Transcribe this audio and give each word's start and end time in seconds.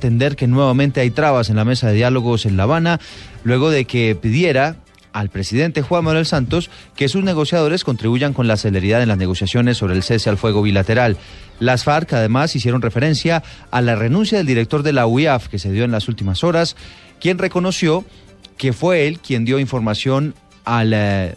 entender 0.00 0.34
que 0.34 0.46
nuevamente 0.46 1.00
hay 1.00 1.10
trabas 1.10 1.50
en 1.50 1.56
la 1.56 1.66
mesa 1.66 1.88
de 1.88 1.94
diálogos 1.94 2.46
en 2.46 2.56
La 2.56 2.62
Habana, 2.62 3.00
luego 3.44 3.68
de 3.68 3.84
que 3.84 4.14
pidiera 4.14 4.76
al 5.12 5.28
presidente 5.28 5.82
Juan 5.82 6.04
Manuel 6.04 6.24
Santos 6.24 6.70
que 6.96 7.08
sus 7.08 7.22
negociadores 7.22 7.84
contribuyan 7.84 8.32
con 8.32 8.48
la 8.48 8.56
celeridad 8.56 9.02
en 9.02 9.08
las 9.08 9.18
negociaciones 9.18 9.76
sobre 9.76 9.94
el 9.94 10.02
cese 10.02 10.30
al 10.30 10.38
fuego 10.38 10.62
bilateral. 10.62 11.18
Las 11.58 11.84
FARC 11.84 12.14
además 12.14 12.56
hicieron 12.56 12.80
referencia 12.80 13.42
a 13.70 13.82
la 13.82 13.94
renuncia 13.94 14.38
del 14.38 14.46
director 14.46 14.82
de 14.82 14.94
la 14.94 15.06
UIAF 15.06 15.48
que 15.48 15.58
se 15.58 15.70
dio 15.70 15.84
en 15.84 15.90
las 15.90 16.08
últimas 16.08 16.44
horas, 16.44 16.76
quien 17.20 17.36
reconoció 17.36 18.06
que 18.56 18.72
fue 18.72 19.06
él 19.06 19.18
quien 19.18 19.44
dio 19.44 19.58
información 19.58 20.34
a 20.64 20.84
la, 20.84 21.34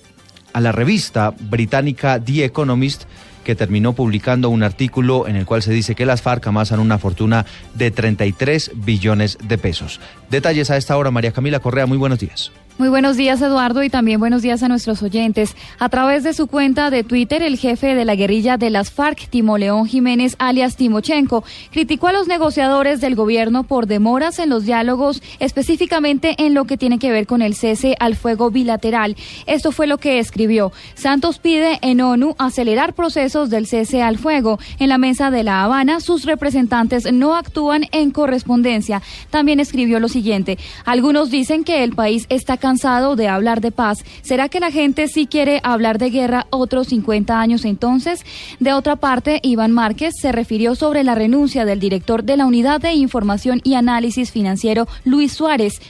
a 0.54 0.62
la 0.62 0.72
revista 0.72 1.34
británica 1.38 2.24
The 2.24 2.46
Economist 2.46 3.04
que 3.44 3.56
terminó 3.56 3.94
publicando 3.94 4.50
un 4.50 4.64
artículo 4.64 5.28
en 5.28 5.36
el 5.36 5.46
cual 5.46 5.62
se 5.62 5.72
dice 5.72 5.96
que 5.96 6.06
las 6.06 6.22
FARC 6.22 6.48
amasan 6.48 6.80
una 6.80 6.98
fortuna 6.98 7.46
de 7.76 7.92
33 7.92 8.72
billones 8.76 9.38
de 9.44 9.58
pesos. 9.58 10.00
Detalles 10.30 10.72
a 10.72 10.78
esta 10.78 10.98
hora, 10.98 11.12
María 11.12 11.32
Camila 11.32 11.60
Correa, 11.60 11.86
muy 11.86 11.98
buenos 11.98 12.20
días. 12.20 12.52
Muy 12.80 12.90
buenos 12.90 13.18
días, 13.18 13.40
Eduardo, 13.40 13.84
y 13.84 13.90
también 13.92 14.20
buenos 14.20 14.42
días 14.42 14.64
a 14.64 14.68
nuestros 14.68 15.04
oyentes. 15.04 15.56
A 15.78 15.90
través 15.90 16.24
de 16.24 16.34
su 16.34 16.48
cuenta 16.48 16.90
de 16.90 17.04
Twitter, 17.04 17.44
el 17.44 17.60
jefe 17.60 17.94
de 17.94 18.04
la 18.04 18.16
guerrilla 18.16 18.58
de 18.58 18.72
las 18.72 18.90
FARC, 18.90 19.30
Timo 19.30 19.60
León 19.60 19.86
Jiménez, 19.86 20.36
alias 20.40 20.76
Timochenko, 20.76 21.44
criticó 21.72 22.08
a 22.08 22.14
los 22.14 22.28
negociadores 22.28 23.00
del 23.00 23.14
gobierno 23.14 23.62
por 23.62 23.86
demoras 23.86 24.40
en 24.40 24.50
los 24.50 24.66
diálogos, 24.66 25.22
específicamente 25.40 26.34
en 26.40 26.56
lo 26.56 26.66
que 26.66 26.76
tiene 26.78 26.98
que 26.98 27.12
ver 27.12 27.28
con 27.28 27.44
el 27.44 27.54
cese 27.54 27.96
al 28.00 28.16
fuego 28.16 28.50
bilateral. 28.50 29.16
Esto 29.46 29.72
fue 29.72 29.86
lo 29.86 30.00
que 30.00 30.18
escribió. 30.18 30.72
Santos 30.96 31.38
pide 31.38 31.78
en 31.84 32.02
ONU 32.02 32.36
acelerar 32.40 32.96
procesos 32.96 33.52
del 33.52 33.68
cese 33.68 34.02
al 34.02 34.18
fuego. 34.18 34.58
En 34.80 34.90
la 34.90 34.98
mesa 34.98 35.30
de 35.30 35.44
La 35.44 35.64
Habana, 35.64 36.00
sus 36.00 36.26
representantes 36.26 37.14
no 37.14 37.36
actúan 37.36 37.86
en 37.92 38.10
correspondencia. 38.10 39.04
También 39.30 39.60
escribió 39.60 40.00
lo 40.00 40.10
siguiente. 40.10 40.58
Algunos 40.86 41.30
dicen 41.30 41.64
que 41.64 41.84
el 41.84 41.94
país 41.94 42.26
está 42.30 42.58
cansado 42.64 43.18
de 43.18 43.28
hablar 43.28 43.60
de 43.60 43.72
paz. 43.74 44.06
¿Será 44.22 44.48
que 44.48 44.62
la 44.62 44.72
gente 44.72 45.10
sí 45.10 45.28
quiere 45.28 45.60
hablar 45.64 45.98
de 45.98 46.12
guerra 46.12 46.48
otros 46.50 46.88
50 46.88 47.38
años 47.38 47.66
entonces? 47.66 48.26
De 48.62 48.72
otra 48.72 48.96
parte, 48.96 49.42
Iván 49.44 49.74
Márquez 49.74 50.14
se 50.18 50.32
refirió 50.32 50.74
sobre 50.74 51.04
la 51.04 51.14
renuncia 51.14 51.66
del 51.66 51.82
director 51.82 52.24
de 52.24 52.38
la 52.38 52.46
Unidad 52.46 52.80
de 52.80 52.94
Información 52.94 53.60
y 53.66 53.74
Análisis 53.74 54.32
Financiero, 54.32 54.88
Luis 55.04 55.34
Suárez, 55.34 55.82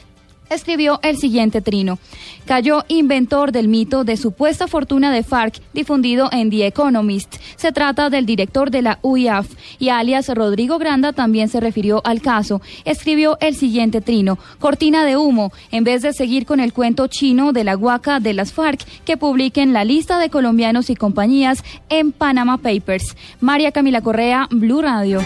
escribió 0.50 1.00
el 1.04 1.18
siguiente 1.18 1.62
trino. 1.62 2.00
Cayó 2.46 2.84
inventor 2.88 3.52
del 3.52 3.68
mito 3.68 4.04
de 4.04 4.18
supuesta 4.18 4.68
fortuna 4.68 5.12
de 5.12 5.24
FARC 5.24 5.62
difundido 5.74 6.30
en 6.32 6.50
The 6.50 6.68
Economist. 6.68 7.36
Se 7.56 7.72
trata 7.72 8.10
del 8.10 8.26
director 8.26 8.70
de 8.70 8.82
la 8.82 9.00
UIAF 9.02 9.48
y 9.80 9.90
alias 9.90 10.30
Rodrigo 10.30 10.78
Granda 10.78 11.14
también 11.14 11.50
se 11.50 11.60
refirió 11.60 12.02
al 12.06 12.22
caso. 12.22 12.62
Escribió 12.86 13.38
el 13.40 13.56
siguiente 13.56 14.02
trino. 14.02 14.38
Cortina 14.60 15.06
de 15.06 15.18
humo. 15.18 15.52
En 15.72 15.84
vez 15.84 16.02
de 16.02 16.14
seguir 16.14 16.46
con 16.46 16.60
el 16.60 16.74
cuento 16.74 17.08
chino 17.08 17.54
de 17.54 17.64
la 17.64 17.76
guaca 17.76 18.20
de 18.20 18.34
las 18.34 18.54
FARC, 18.54 18.86
que 19.06 19.18
publiquen 19.18 19.74
la 19.74 19.86
lista 19.86 20.20
de 20.20 20.30
colombianos 20.30 20.90
y 20.90 20.96
compañías 20.96 21.64
en 21.90 22.12
Panama 22.12 22.58
Papers. 22.58 23.16
María 23.40 23.72
Camila 23.72 24.02
Correa, 24.02 24.48
Blue 24.52 24.82
Radio. 24.82 25.22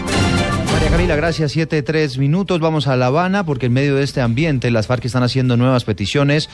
María 0.72 0.90
Camila, 0.90 1.16
gracias. 1.16 1.52
Siete, 1.52 1.82
tres 1.82 2.18
minutos. 2.18 2.60
Vamos 2.60 2.86
a 2.86 2.96
La 2.96 3.06
Habana 3.06 3.44
porque 3.44 3.66
en 3.66 3.72
medio 3.72 3.96
de 3.96 4.04
este 4.04 4.20
ambiente 4.20 4.70
las 4.70 4.86
FARC 4.86 5.04
están 5.04 5.22
haciendo 5.22 5.56
nuevas 5.56 5.84
peticiones 5.84 6.48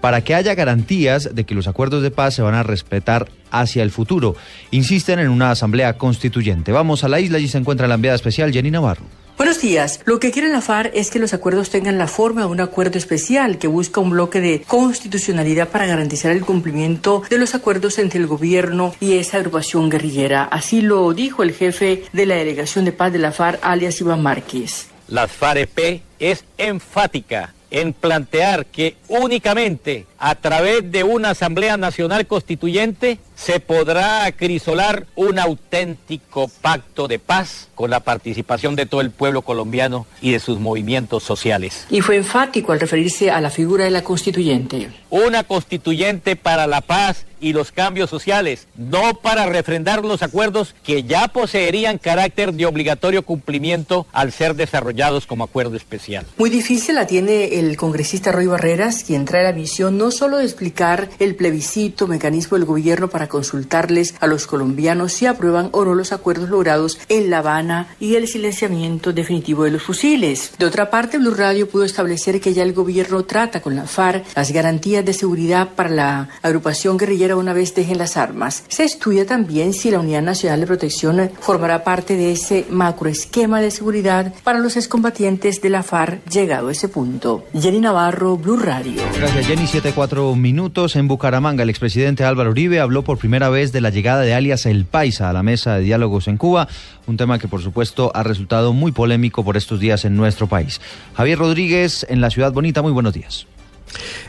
para 0.00 0.22
que 0.22 0.34
haya 0.34 0.54
garantías 0.54 1.34
de 1.34 1.44
que 1.44 1.54
los 1.54 1.68
acuerdos 1.68 2.02
de 2.02 2.10
paz 2.10 2.34
se 2.34 2.42
van 2.42 2.54
a 2.54 2.64
respetar 2.64 3.28
hacia 3.50 3.82
el 3.82 3.90
futuro. 3.90 4.34
Insisten 4.72 5.20
en 5.20 5.28
una 5.28 5.52
asamblea 5.52 5.96
constituyente. 5.96 6.72
Vamos 6.72 7.04
a 7.04 7.08
la 7.08 7.20
isla 7.20 7.38
y 7.38 7.48
se 7.48 7.58
encuentra 7.58 7.86
la 7.86 7.94
enviada 7.94 8.16
especial 8.16 8.52
Jenny 8.52 8.70
Navarro. 8.70 9.04
Buenos 9.42 9.60
días. 9.60 9.98
Lo 10.04 10.20
que 10.20 10.30
quiere 10.30 10.48
la 10.50 10.60
FARC 10.60 10.92
es 10.94 11.10
que 11.10 11.18
los 11.18 11.34
acuerdos 11.34 11.68
tengan 11.68 11.98
la 11.98 12.06
forma 12.06 12.42
de 12.42 12.46
un 12.46 12.60
acuerdo 12.60 12.96
especial 12.96 13.58
que 13.58 13.66
busca 13.66 14.00
un 14.00 14.10
bloque 14.10 14.40
de 14.40 14.62
constitucionalidad 14.62 15.68
para 15.68 15.84
garantizar 15.84 16.30
el 16.30 16.44
cumplimiento 16.44 17.24
de 17.28 17.38
los 17.38 17.56
acuerdos 17.56 17.98
entre 17.98 18.20
el 18.20 18.28
gobierno 18.28 18.94
y 19.00 19.14
esa 19.14 19.38
agrupación 19.38 19.90
guerrillera. 19.90 20.44
Así 20.44 20.80
lo 20.80 21.12
dijo 21.12 21.42
el 21.42 21.54
jefe 21.54 22.04
de 22.12 22.24
la 22.26 22.36
delegación 22.36 22.84
de 22.84 22.92
paz 22.92 23.12
de 23.12 23.18
la 23.18 23.32
FARC, 23.32 23.58
alias 23.62 24.00
Iván 24.00 24.22
Márquez. 24.22 24.86
La 25.08 25.26
FAREP 25.26 26.02
es 26.20 26.44
enfática 26.56 27.52
en 27.72 27.94
plantear 27.94 28.66
que 28.66 28.96
únicamente 29.08 30.06
a 30.18 30.36
través 30.36 30.92
de 30.92 31.02
una 31.02 31.30
Asamblea 31.30 31.76
Nacional 31.76 32.28
Constituyente 32.28 33.18
se 33.42 33.58
podrá 33.58 34.24
acrisolar 34.24 35.06
un 35.16 35.38
auténtico 35.38 36.48
pacto 36.60 37.08
de 37.08 37.18
paz 37.18 37.68
con 37.74 37.90
la 37.90 38.00
participación 38.00 38.76
de 38.76 38.86
todo 38.86 39.00
el 39.00 39.10
pueblo 39.10 39.42
colombiano 39.42 40.06
y 40.20 40.30
de 40.30 40.38
sus 40.38 40.60
movimientos 40.60 41.24
sociales. 41.24 41.86
Y 41.90 42.02
fue 42.02 42.16
enfático 42.16 42.70
al 42.70 42.78
referirse 42.78 43.32
a 43.32 43.40
la 43.40 43.50
figura 43.50 43.84
de 43.84 43.90
la 43.90 44.04
constituyente. 44.04 44.90
Una 45.10 45.42
constituyente 45.42 46.36
para 46.36 46.68
la 46.68 46.82
paz 46.82 47.26
y 47.42 47.52
los 47.52 47.72
cambios 47.72 48.08
sociales, 48.08 48.68
no 48.76 49.14
para 49.14 49.46
refrendar 49.46 50.04
los 50.04 50.22
acuerdos 50.22 50.74
que 50.84 51.02
ya 51.02 51.28
poseerían 51.28 51.98
carácter 51.98 52.54
de 52.54 52.66
obligatorio 52.66 53.24
cumplimiento 53.24 54.06
al 54.12 54.32
ser 54.32 54.54
desarrollados 54.54 55.26
como 55.26 55.44
acuerdo 55.44 55.76
especial. 55.76 56.24
Muy 56.38 56.48
difícil 56.48 56.94
la 56.94 57.06
tiene 57.06 57.58
el 57.58 57.76
congresista 57.76 58.30
Roy 58.30 58.46
Barreras, 58.46 59.02
quien 59.04 59.24
trae 59.24 59.42
la 59.42 59.52
visión 59.52 59.98
no 59.98 60.12
solo 60.12 60.38
de 60.38 60.44
explicar 60.44 61.10
el 61.18 61.34
plebiscito, 61.34 62.06
mecanismo 62.06 62.56
del 62.56 62.64
gobierno 62.64 63.08
para 63.08 63.28
consultarles 63.32 64.14
a 64.20 64.26
los 64.26 64.46
colombianos 64.46 65.14
si 65.14 65.24
aprueban 65.24 65.70
o 65.72 65.84
no 65.84 65.94
los 65.94 66.12
acuerdos 66.12 66.50
logrados 66.50 67.00
en 67.08 67.30
La 67.30 67.38
Habana 67.38 67.88
y 67.98 68.16
el 68.16 68.28
silenciamiento 68.28 69.14
definitivo 69.14 69.64
de 69.64 69.70
los 69.70 69.82
fusiles. 69.82 70.52
De 70.58 70.66
otra 70.66 70.90
parte, 70.90 71.16
Blue 71.16 71.34
Radio 71.34 71.68
pudo 71.68 71.84
establecer 71.84 72.40
que 72.40 72.52
ya 72.52 72.62
el 72.62 72.74
gobierno 72.74 73.24
trata 73.24 73.62
con 73.62 73.74
la 73.74 73.86
FARC 73.86 74.26
las 74.36 74.52
garantías 74.52 75.04
de 75.04 75.14
seguridad 75.14 75.70
para 75.74 75.88
la 75.88 76.28
agrupación 76.42 76.98
guerrillera 76.98 77.36
una 77.36 77.54
vez 77.54 77.74
dejen 77.74 77.96
las 77.96 78.18
armas. 78.18 78.64
Se 78.68 78.84
estudia 78.84 79.26
también 79.26 79.72
si 79.72 79.90
la 79.90 80.00
Unidad 80.00 80.22
Nacional 80.22 80.60
de 80.60 80.66
Protección 80.66 81.30
formará 81.40 81.84
parte 81.84 82.16
de 82.16 82.32
ese 82.32 82.66
macroesquema 82.68 83.60
de 83.62 83.70
seguridad 83.70 84.34
para 84.44 84.58
los 84.58 84.76
excombatientes 84.76 85.62
de 85.62 85.70
la 85.70 85.82
FARC 85.82 86.22
llegado 86.28 86.68
a 86.68 86.72
ese 86.72 86.88
punto. 86.88 87.44
Jenny 87.58 87.80
Navarro, 87.80 88.36
Blue 88.36 88.58
Radio. 88.58 89.00
Gracias, 89.16 89.46
Jenny. 89.46 89.66
Siete, 89.66 89.92
cuatro 89.94 90.34
minutos. 90.34 90.96
En 90.96 91.08
Bucaramanga, 91.08 91.62
el 91.62 91.70
expresidente 91.70 92.24
Álvaro 92.24 92.50
Uribe 92.50 92.80
habló 92.80 93.02
por 93.04 93.11
primera 93.18 93.48
vez 93.48 93.72
de 93.72 93.80
la 93.80 93.90
llegada 93.90 94.22
de 94.22 94.34
alias 94.34 94.66
El 94.66 94.84
Paisa 94.84 95.30
a 95.30 95.32
la 95.32 95.42
mesa 95.42 95.76
de 95.76 95.82
diálogos 95.82 96.28
en 96.28 96.36
Cuba, 96.36 96.68
un 97.06 97.16
tema 97.16 97.38
que 97.38 97.48
por 97.48 97.62
supuesto 97.62 98.12
ha 98.14 98.22
resultado 98.22 98.72
muy 98.72 98.92
polémico 98.92 99.44
por 99.44 99.56
estos 99.56 99.80
días 99.80 100.04
en 100.04 100.16
nuestro 100.16 100.46
país. 100.46 100.80
Javier 101.14 101.38
Rodríguez, 101.38 102.06
en 102.08 102.20
la 102.20 102.30
Ciudad 102.30 102.52
Bonita, 102.52 102.82
muy 102.82 102.92
buenos 102.92 103.14
días. 103.14 103.46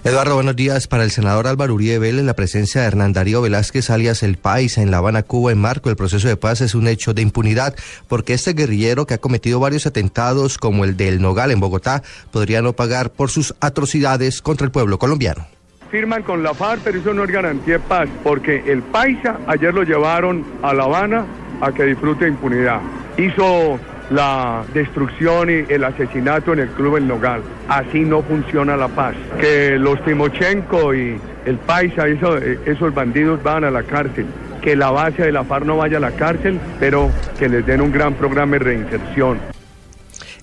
Eduardo, 0.03 0.35
buenos 0.35 0.55
días. 0.55 0.87
Para 0.87 1.03
el 1.03 1.11
senador 1.11 1.47
Álvaro 1.47 1.73
Uribe 1.73 1.99
Vélez, 1.99 2.25
la 2.25 2.35
presencia 2.35 2.81
de 2.81 2.87
Hernán 2.87 3.13
Darío 3.13 3.41
Velázquez, 3.41 3.89
alias 3.89 4.23
El 4.23 4.37
Paisa, 4.37 4.81
en 4.81 4.91
La 4.91 4.97
Habana, 4.97 5.23
Cuba, 5.23 5.51
en 5.51 5.59
marco 5.59 5.89
del 5.89 5.95
proceso 5.95 6.27
de 6.27 6.37
paz 6.37 6.61
es 6.61 6.75
un 6.75 6.87
hecho 6.87 7.13
de 7.13 7.21
impunidad, 7.21 7.75
porque 8.07 8.33
este 8.33 8.53
guerrillero 8.53 9.05
que 9.05 9.13
ha 9.13 9.19
cometido 9.19 9.59
varios 9.59 9.85
atentados, 9.85 10.57
como 10.57 10.83
el 10.83 10.97
del 10.97 11.21
Nogal 11.21 11.51
en 11.51 11.59
Bogotá, 11.59 12.03
podría 12.31 12.61
no 12.61 12.73
pagar 12.73 13.11
por 13.11 13.29
sus 13.29 13.55
atrocidades 13.59 14.41
contra 14.41 14.65
el 14.65 14.71
pueblo 14.71 14.99
colombiano 14.99 15.47
firman 15.93 16.23
con 16.23 16.41
la 16.41 16.55
FARC, 16.55 16.81
pero 16.83 16.97
eso 16.97 17.13
no 17.13 17.23
es 17.23 17.29
garantía 17.29 17.75
de 17.75 17.79
paz, 17.79 18.09
porque 18.23 18.63
el 18.65 18.81
Paisa 18.81 19.37
ayer 19.45 19.71
lo 19.71 19.83
llevaron 19.83 20.43
a 20.63 20.73
La 20.73 20.85
Habana 20.85 21.23
a 21.61 21.71
que 21.71 21.83
disfrute 21.83 22.27
impunidad. 22.27 22.81
Hizo 23.15 23.77
la 24.09 24.63
destrucción 24.73 25.51
y 25.51 25.71
el 25.71 25.83
asesinato 25.83 26.53
en 26.53 26.61
el 26.61 26.69
Club 26.69 26.97
El 26.97 27.07
Nogal. 27.07 27.43
Así 27.69 27.99
no 27.99 28.23
funciona 28.23 28.75
la 28.75 28.87
paz. 28.87 29.13
Que 29.39 29.77
los 29.77 30.03
Timochenko 30.03 30.95
y 30.95 31.15
el 31.45 31.57
Paisa, 31.59 32.07
esos 32.07 32.93
bandidos 32.95 33.43
van 33.43 33.63
a 33.63 33.69
la 33.69 33.83
cárcel. 33.83 34.25
Que 34.63 34.75
la 34.75 34.89
base 34.89 35.21
de 35.21 35.31
la 35.31 35.43
FARC 35.43 35.65
no 35.65 35.77
vaya 35.77 35.97
a 35.97 35.99
la 35.99 36.11
cárcel, 36.13 36.59
pero 36.79 37.11
que 37.37 37.47
les 37.47 37.67
den 37.67 37.81
un 37.81 37.91
gran 37.91 38.15
programa 38.15 38.53
de 38.53 38.59
reinserción. 38.59 39.52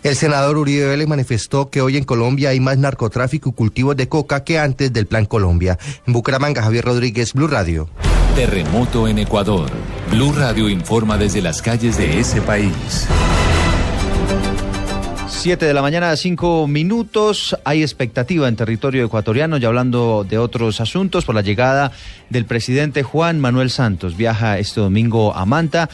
El 0.02 0.16
senador 0.16 0.56
Uribe 0.56 0.86
Vélez 0.86 1.06
manifestó 1.08 1.68
que 1.68 1.82
hoy 1.82 1.98
en 1.98 2.04
Colombia 2.04 2.50
hay 2.50 2.60
más 2.60 2.78
narcotráfico 2.78 3.50
y 3.50 3.52
cultivos 3.52 3.96
de 3.96 4.08
coca 4.08 4.44
que 4.44 4.58
antes 4.58 4.90
del 4.94 5.06
Plan 5.06 5.26
Colombia. 5.26 5.78
En 6.06 6.14
Bucaramanga, 6.14 6.62
Javier 6.62 6.86
Rodríguez, 6.86 7.34
Blue 7.34 7.48
Radio. 7.48 7.88
Terremoto 8.34 9.08
en 9.08 9.18
Ecuador. 9.18 9.68
Blue 10.10 10.32
Radio 10.32 10.70
informa 10.70 11.18
desde 11.18 11.42
las 11.42 11.60
calles 11.60 11.98
de 11.98 12.18
ese 12.18 12.40
país. 12.40 13.06
7 15.28 15.66
de 15.66 15.74
la 15.74 15.82
mañana, 15.82 16.16
5 16.16 16.66
minutos. 16.66 17.56
Hay 17.64 17.82
expectativa 17.82 18.48
en 18.48 18.56
territorio 18.56 19.04
ecuatoriano, 19.04 19.58
ya 19.58 19.68
hablando 19.68 20.26
de 20.28 20.38
otros 20.38 20.80
asuntos, 20.80 21.26
por 21.26 21.34
la 21.34 21.42
llegada 21.42 21.92
del 22.30 22.46
presidente 22.46 23.02
Juan 23.02 23.38
Manuel 23.38 23.70
Santos. 23.70 24.16
Viaja 24.16 24.58
este 24.58 24.80
domingo 24.80 25.34
a 25.34 25.44
Manta. 25.44 25.90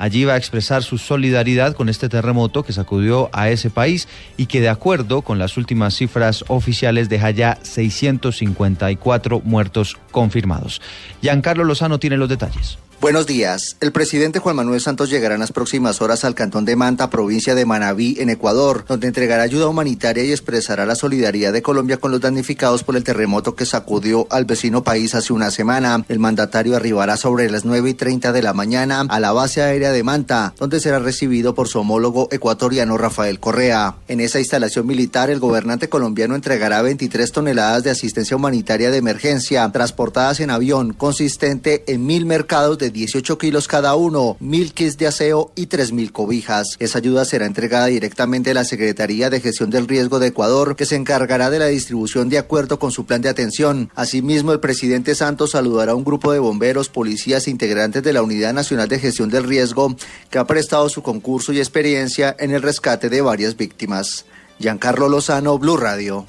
Allí 0.00 0.24
va 0.24 0.32
a 0.32 0.38
expresar 0.38 0.82
su 0.82 0.96
solidaridad 0.96 1.74
con 1.74 1.90
este 1.90 2.08
terremoto 2.08 2.62
que 2.62 2.72
sacudió 2.72 3.28
a 3.34 3.50
ese 3.50 3.68
país 3.68 4.08
y 4.38 4.46
que 4.46 4.62
de 4.62 4.70
acuerdo 4.70 5.20
con 5.20 5.38
las 5.38 5.58
últimas 5.58 5.94
cifras 5.94 6.42
oficiales 6.48 7.10
deja 7.10 7.30
ya 7.32 7.58
654 7.60 9.42
muertos 9.44 9.98
confirmados. 10.10 10.80
Giancarlo 11.20 11.64
Lozano 11.64 11.98
tiene 11.98 12.16
los 12.16 12.30
detalles. 12.30 12.78
Buenos 13.00 13.26
días. 13.26 13.78
El 13.80 13.92
presidente 13.92 14.40
Juan 14.40 14.56
Manuel 14.56 14.82
Santos 14.82 15.08
llegará 15.08 15.32
en 15.32 15.40
las 15.40 15.52
próximas 15.52 16.02
horas 16.02 16.22
al 16.26 16.34
cantón 16.34 16.66
de 16.66 16.76
Manta, 16.76 17.08
provincia 17.08 17.54
de 17.54 17.64
Manabí, 17.64 18.16
en 18.20 18.28
Ecuador, 18.28 18.84
donde 18.86 19.06
entregará 19.06 19.42
ayuda 19.42 19.68
humanitaria 19.68 20.22
y 20.22 20.32
expresará 20.32 20.84
la 20.84 20.94
solidaridad 20.94 21.54
de 21.54 21.62
Colombia 21.62 21.96
con 21.96 22.10
los 22.10 22.20
damnificados 22.20 22.84
por 22.84 22.96
el 22.96 23.02
terremoto 23.02 23.54
que 23.54 23.64
sacudió 23.64 24.26
al 24.28 24.44
vecino 24.44 24.84
país 24.84 25.14
hace 25.14 25.32
una 25.32 25.50
semana. 25.50 26.04
El 26.10 26.18
mandatario 26.18 26.76
arribará 26.76 27.16
sobre 27.16 27.50
las 27.50 27.64
9 27.64 27.88
y 27.88 27.94
30 27.94 28.32
de 28.32 28.42
la 28.42 28.52
mañana 28.52 29.06
a 29.08 29.18
la 29.18 29.32
base 29.32 29.62
aérea 29.62 29.92
de 29.92 30.02
Manta, 30.02 30.52
donde 30.58 30.78
será 30.78 30.98
recibido 30.98 31.54
por 31.54 31.68
su 31.68 31.78
homólogo 31.78 32.28
ecuatoriano 32.30 32.98
Rafael 32.98 33.40
Correa. 33.40 33.94
En 34.08 34.20
esa 34.20 34.40
instalación 34.40 34.86
militar, 34.86 35.30
el 35.30 35.40
gobernante 35.40 35.88
colombiano 35.88 36.34
entregará 36.34 36.82
23 36.82 37.32
toneladas 37.32 37.82
de 37.82 37.92
asistencia 37.92 38.36
humanitaria 38.36 38.90
de 38.90 38.98
emergencia, 38.98 39.66
transportadas 39.72 40.40
en 40.40 40.50
avión, 40.50 40.92
consistente 40.92 41.82
en 41.86 42.04
mil 42.04 42.26
mercados 42.26 42.76
de 42.76 42.89
18 42.92 43.38
kilos 43.38 43.68
cada 43.68 43.94
uno, 43.94 44.36
mil 44.40 44.72
kits 44.72 44.98
de 44.98 45.06
aseo 45.06 45.52
y 45.54 45.66
3.000 45.66 46.12
cobijas. 46.12 46.76
Esa 46.78 46.98
ayuda 46.98 47.24
será 47.24 47.46
entregada 47.46 47.86
directamente 47.86 48.50
a 48.50 48.54
la 48.54 48.64
Secretaría 48.64 49.30
de 49.30 49.40
Gestión 49.40 49.70
del 49.70 49.88
Riesgo 49.88 50.18
de 50.18 50.28
Ecuador, 50.28 50.76
que 50.76 50.86
se 50.86 50.96
encargará 50.96 51.50
de 51.50 51.58
la 51.58 51.66
distribución 51.66 52.28
de 52.28 52.38
acuerdo 52.38 52.78
con 52.78 52.92
su 52.92 53.06
plan 53.06 53.22
de 53.22 53.28
atención. 53.28 53.90
Asimismo, 53.94 54.52
el 54.52 54.60
presidente 54.60 55.14
Santos 55.14 55.52
saludará 55.52 55.92
a 55.92 55.96
un 55.96 56.04
grupo 56.04 56.32
de 56.32 56.38
bomberos, 56.38 56.88
policías 56.88 57.46
e 57.46 57.50
integrantes 57.50 58.02
de 58.02 58.12
la 58.12 58.22
Unidad 58.22 58.52
Nacional 58.52 58.88
de 58.88 58.98
Gestión 58.98 59.30
del 59.30 59.44
Riesgo, 59.44 59.96
que 60.30 60.38
ha 60.38 60.46
prestado 60.46 60.88
su 60.88 61.02
concurso 61.02 61.52
y 61.52 61.58
experiencia 61.58 62.34
en 62.38 62.50
el 62.52 62.62
rescate 62.62 63.08
de 63.08 63.20
varias 63.20 63.56
víctimas. 63.56 64.24
Giancarlo 64.58 65.08
Lozano, 65.08 65.58
Blue 65.58 65.76
Radio. 65.76 66.26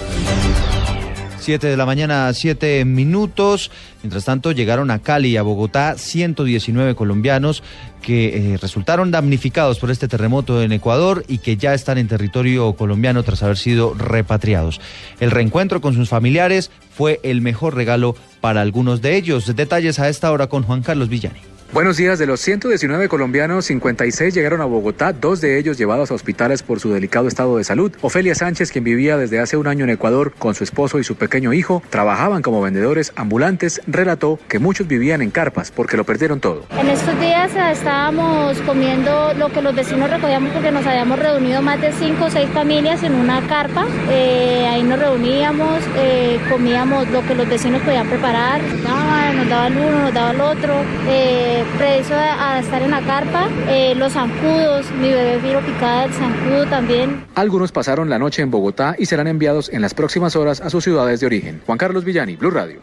7 1.42 1.68
de 1.68 1.76
la 1.76 1.88
mañana, 1.88 2.32
7 2.32 2.86
minutos. 2.86 3.72
Mientras 4.04 4.26
tanto, 4.26 4.52
llegaron 4.52 4.92
a 4.92 5.00
Cali 5.00 5.30
y 5.30 5.38
a 5.38 5.42
Bogotá 5.42 5.98
119 5.98 6.94
colombianos 6.94 7.64
que 8.04 8.54
eh, 8.54 8.58
resultaron 8.58 9.10
damnificados 9.10 9.80
por 9.80 9.90
este 9.90 10.08
terremoto 10.08 10.62
en 10.62 10.72
Ecuador 10.72 11.26
y 11.28 11.40
que 11.40 11.58
ya 11.58 11.74
están 11.74 11.98
en 11.98 12.08
territorio 12.08 12.74
colombiano 12.74 13.24
tras 13.24 13.42
haber 13.42 13.58
sido 13.58 13.96
repatriados. 13.96 14.80
El 15.20 15.32
reencuentro 15.32 15.82
con 15.82 15.96
sus 15.96 16.10
familiares 16.10 16.70
fue 16.94 17.20
el 17.24 17.42
mejor 17.42 17.76
regalo 17.76 18.16
para 18.40 18.62
algunos 18.62 19.02
de 19.02 19.16
ellos. 19.16 19.56
Detalles 19.56 20.00
a 20.00 20.10
esta 20.10 20.32
hora 20.32 20.48
con 20.48 20.62
Juan 20.64 20.84
Carlos 20.84 21.10
Villani. 21.10 21.40
Buenos 21.74 21.96
días. 21.96 22.20
De 22.20 22.26
los 22.26 22.42
119 22.42 23.08
colombianos, 23.08 23.64
56 23.68 24.34
llegaron 24.34 24.60
a 24.60 24.66
Bogotá, 24.66 25.14
dos 25.14 25.40
de 25.40 25.58
ellos 25.58 25.78
llevados 25.78 26.12
a 26.12 26.16
hospitales 26.16 26.64
por 26.64 26.82
su 26.82 26.92
delicado 26.92 27.30
estado 27.30 27.56
de 27.56 27.64
salud. 27.64 27.94
Ofelia 28.02 28.36
Sánchez, 28.36 28.74
quien 28.74 28.84
vivía 28.84 29.16
desde 29.16 29.40
hace 29.40 29.56
un 29.56 29.68
año 29.68 29.86
en 29.86 29.92
Ecuador 29.92 30.34
con 30.38 30.54
su 30.54 30.66
esposo 30.66 31.00
y 31.00 31.06
su 31.06 31.16
pequeño 31.16 31.54
hijo, 31.54 31.82
trabajaban 31.90 32.42
como 32.42 32.62
vendedores 32.62 33.14
ambulantes, 33.16 33.82
relató 33.88 34.38
que 34.50 34.60
muchos 34.60 34.86
vivían 34.86 35.22
en 35.22 35.32
carpas 35.32 35.72
porque 35.72 35.96
lo 35.96 36.04
perdieron 36.04 36.42
todo. 36.42 36.66
En 36.78 36.90
estos 36.90 37.18
días 37.22 37.56
eh, 37.56 37.72
estábamos 37.72 38.60
comiendo 38.64 39.34
lo 39.36 39.48
que 39.54 39.62
los 39.62 39.74
vecinos 39.74 40.10
recogíamos 40.10 40.52
porque 40.52 40.74
nos 40.74 40.86
habíamos 40.86 41.20
reunido 41.20 41.62
más 41.62 41.80
de 41.80 41.94
cinco 41.94 42.26
o 42.26 42.30
seis 42.30 42.50
familias 42.50 43.02
en 43.04 43.14
una 43.14 43.48
carpa. 43.48 43.88
Eh, 44.10 44.68
ahí 44.70 44.84
nos 44.84 45.00
reuníamos, 45.00 45.80
eh, 45.96 46.38
comíamos 46.50 47.10
lo 47.12 47.26
que 47.26 47.34
los 47.34 47.48
vecinos 47.48 47.82
podían 47.84 48.10
preparar. 48.10 48.62
nos 48.62 49.48
daba 49.48 49.68
el 49.68 49.78
uno, 49.78 50.02
nos 50.02 50.14
daba 50.14 50.32
el 50.32 50.42
otro. 50.42 50.74
Eh, 51.08 51.61
preciso 51.78 52.16
a, 52.16 52.60
estar 52.60 52.82
en 52.82 52.92
la 52.92 53.02
carpa, 53.02 53.50
eh, 53.68 53.94
los 53.96 54.14
zancudos, 54.14 54.90
mi 54.92 55.10
bebé 55.10 55.40
viro 55.40 55.60
picada 55.62 56.04
del 56.04 56.14
zancudo 56.14 56.66
también. 56.68 57.26
Algunos 57.36 57.72
pasaron 57.72 58.10
la 58.10 58.20
noche 58.20 58.42
en 58.42 58.52
Bogotá 58.52 58.96
y 58.98 59.06
serán 59.06 59.28
enviados 59.28 59.70
en 59.70 59.82
las 59.82 59.94
próximas 59.94 60.36
horas 60.36 60.62
a 60.62 60.70
sus 60.70 60.84
ciudades 60.84 61.20
de 61.20 61.26
origen. 61.26 61.62
Juan 61.66 61.78
Carlos 61.78 62.04
Villani, 62.04 62.36
Blue 62.36 62.52
Radio. 62.52 62.80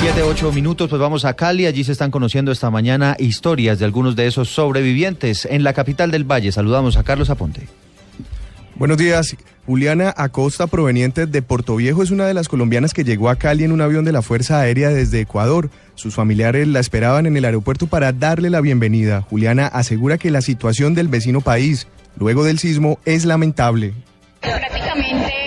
Siete, 0.00 0.22
ocho 0.22 0.50
minutos, 0.50 0.88
pues 0.88 1.00
vamos 1.00 1.24
a 1.26 1.34
Cali. 1.34 1.66
Allí 1.66 1.84
se 1.84 1.92
están 1.92 2.10
conociendo 2.10 2.52
esta 2.52 2.70
mañana 2.70 3.16
historias 3.18 3.78
de 3.78 3.84
algunos 3.84 4.16
de 4.16 4.26
esos 4.26 4.48
sobrevivientes 4.48 5.44
en 5.44 5.62
la 5.62 5.74
capital 5.74 6.10
del 6.10 6.24
Valle. 6.24 6.52
Saludamos 6.52 6.96
a 6.96 7.02
Carlos 7.02 7.28
Aponte. 7.28 7.68
Buenos 8.76 8.96
días. 8.96 9.36
Juliana 9.70 10.12
Acosta, 10.16 10.66
proveniente 10.66 11.26
de 11.26 11.42
Puerto 11.42 11.76
Viejo, 11.76 12.02
es 12.02 12.10
una 12.10 12.26
de 12.26 12.34
las 12.34 12.48
colombianas 12.48 12.92
que 12.92 13.04
llegó 13.04 13.28
a 13.28 13.36
Cali 13.36 13.62
en 13.62 13.70
un 13.70 13.80
avión 13.80 14.04
de 14.04 14.10
la 14.10 14.20
Fuerza 14.20 14.58
Aérea 14.58 14.88
desde 14.88 15.20
Ecuador. 15.20 15.70
Sus 15.94 16.12
familiares 16.12 16.66
la 16.66 16.80
esperaban 16.80 17.24
en 17.26 17.36
el 17.36 17.44
aeropuerto 17.44 17.86
para 17.86 18.12
darle 18.12 18.50
la 18.50 18.60
bienvenida. 18.60 19.22
Juliana 19.30 19.68
asegura 19.68 20.18
que 20.18 20.32
la 20.32 20.40
situación 20.40 20.96
del 20.96 21.06
vecino 21.06 21.40
país, 21.40 21.86
luego 22.18 22.42
del 22.42 22.58
sismo, 22.58 22.98
es 23.04 23.24
lamentable. 23.24 23.94
Prácticamente 24.40 25.39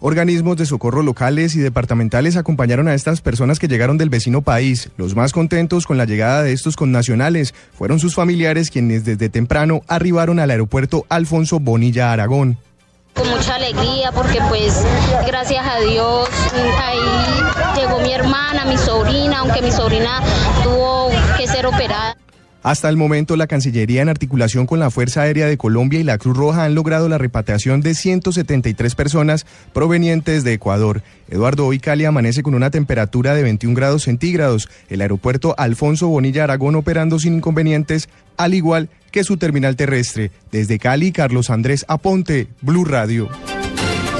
Organismos 0.00 0.56
de 0.56 0.64
socorro 0.64 1.02
locales 1.02 1.56
y 1.56 1.58
departamentales 1.58 2.36
acompañaron 2.36 2.86
a 2.86 2.94
estas 2.94 3.20
personas 3.20 3.58
que 3.58 3.66
llegaron 3.66 3.98
del 3.98 4.10
vecino 4.10 4.42
país. 4.42 4.90
Los 4.96 5.16
más 5.16 5.32
contentos 5.32 5.86
con 5.86 5.96
la 5.98 6.04
llegada 6.04 6.44
de 6.44 6.52
estos 6.52 6.76
connacionales 6.76 7.52
fueron 7.76 7.98
sus 7.98 8.14
familiares 8.14 8.70
quienes 8.70 9.04
desde 9.04 9.28
temprano 9.28 9.82
arribaron 9.88 10.38
al 10.38 10.50
aeropuerto 10.50 11.04
Alfonso 11.08 11.58
Bonilla 11.58 12.12
Aragón. 12.12 12.58
Con 13.14 13.28
mucha 13.28 13.56
alegría 13.56 14.12
porque 14.12 14.38
pues 14.48 14.84
gracias 15.26 15.66
a 15.66 15.80
Dios 15.80 16.28
ahí 16.80 17.80
llegó 17.80 17.98
mi 17.98 18.12
hermana, 18.12 18.66
mi 18.66 18.78
sobrina, 18.78 19.40
aunque 19.40 19.62
mi 19.62 19.72
sobrina 19.72 20.22
tuvo 20.62 21.10
que 21.36 21.48
ser 21.48 21.66
operada. 21.66 22.16
Hasta 22.62 22.88
el 22.88 22.96
momento, 22.96 23.36
la 23.36 23.46
Cancillería, 23.46 24.02
en 24.02 24.08
articulación 24.08 24.66
con 24.66 24.80
la 24.80 24.90
Fuerza 24.90 25.22
Aérea 25.22 25.46
de 25.46 25.56
Colombia 25.56 26.00
y 26.00 26.04
la 26.04 26.18
Cruz 26.18 26.36
Roja, 26.36 26.64
han 26.64 26.74
logrado 26.74 27.08
la 27.08 27.16
repatriación 27.16 27.80
de 27.80 27.94
173 27.94 28.94
personas 28.96 29.46
provenientes 29.72 30.42
de 30.42 30.54
Ecuador. 30.54 31.02
Eduardo, 31.28 31.66
hoy 31.66 31.78
Cali 31.78 32.04
amanece 32.04 32.42
con 32.42 32.54
una 32.54 32.70
temperatura 32.70 33.34
de 33.34 33.44
21 33.44 33.76
grados 33.76 34.02
centígrados. 34.02 34.68
El 34.88 35.02
aeropuerto 35.02 35.54
Alfonso 35.56 36.08
Bonilla 36.08 36.44
Aragón 36.44 36.74
operando 36.74 37.20
sin 37.20 37.36
inconvenientes, 37.36 38.08
al 38.36 38.54
igual 38.54 38.88
que 39.12 39.22
su 39.22 39.36
terminal 39.36 39.76
terrestre. 39.76 40.32
Desde 40.50 40.78
Cali, 40.78 41.12
Carlos 41.12 41.50
Andrés 41.50 41.84
Aponte, 41.88 42.48
Blue 42.60 42.84
Radio. 42.84 43.28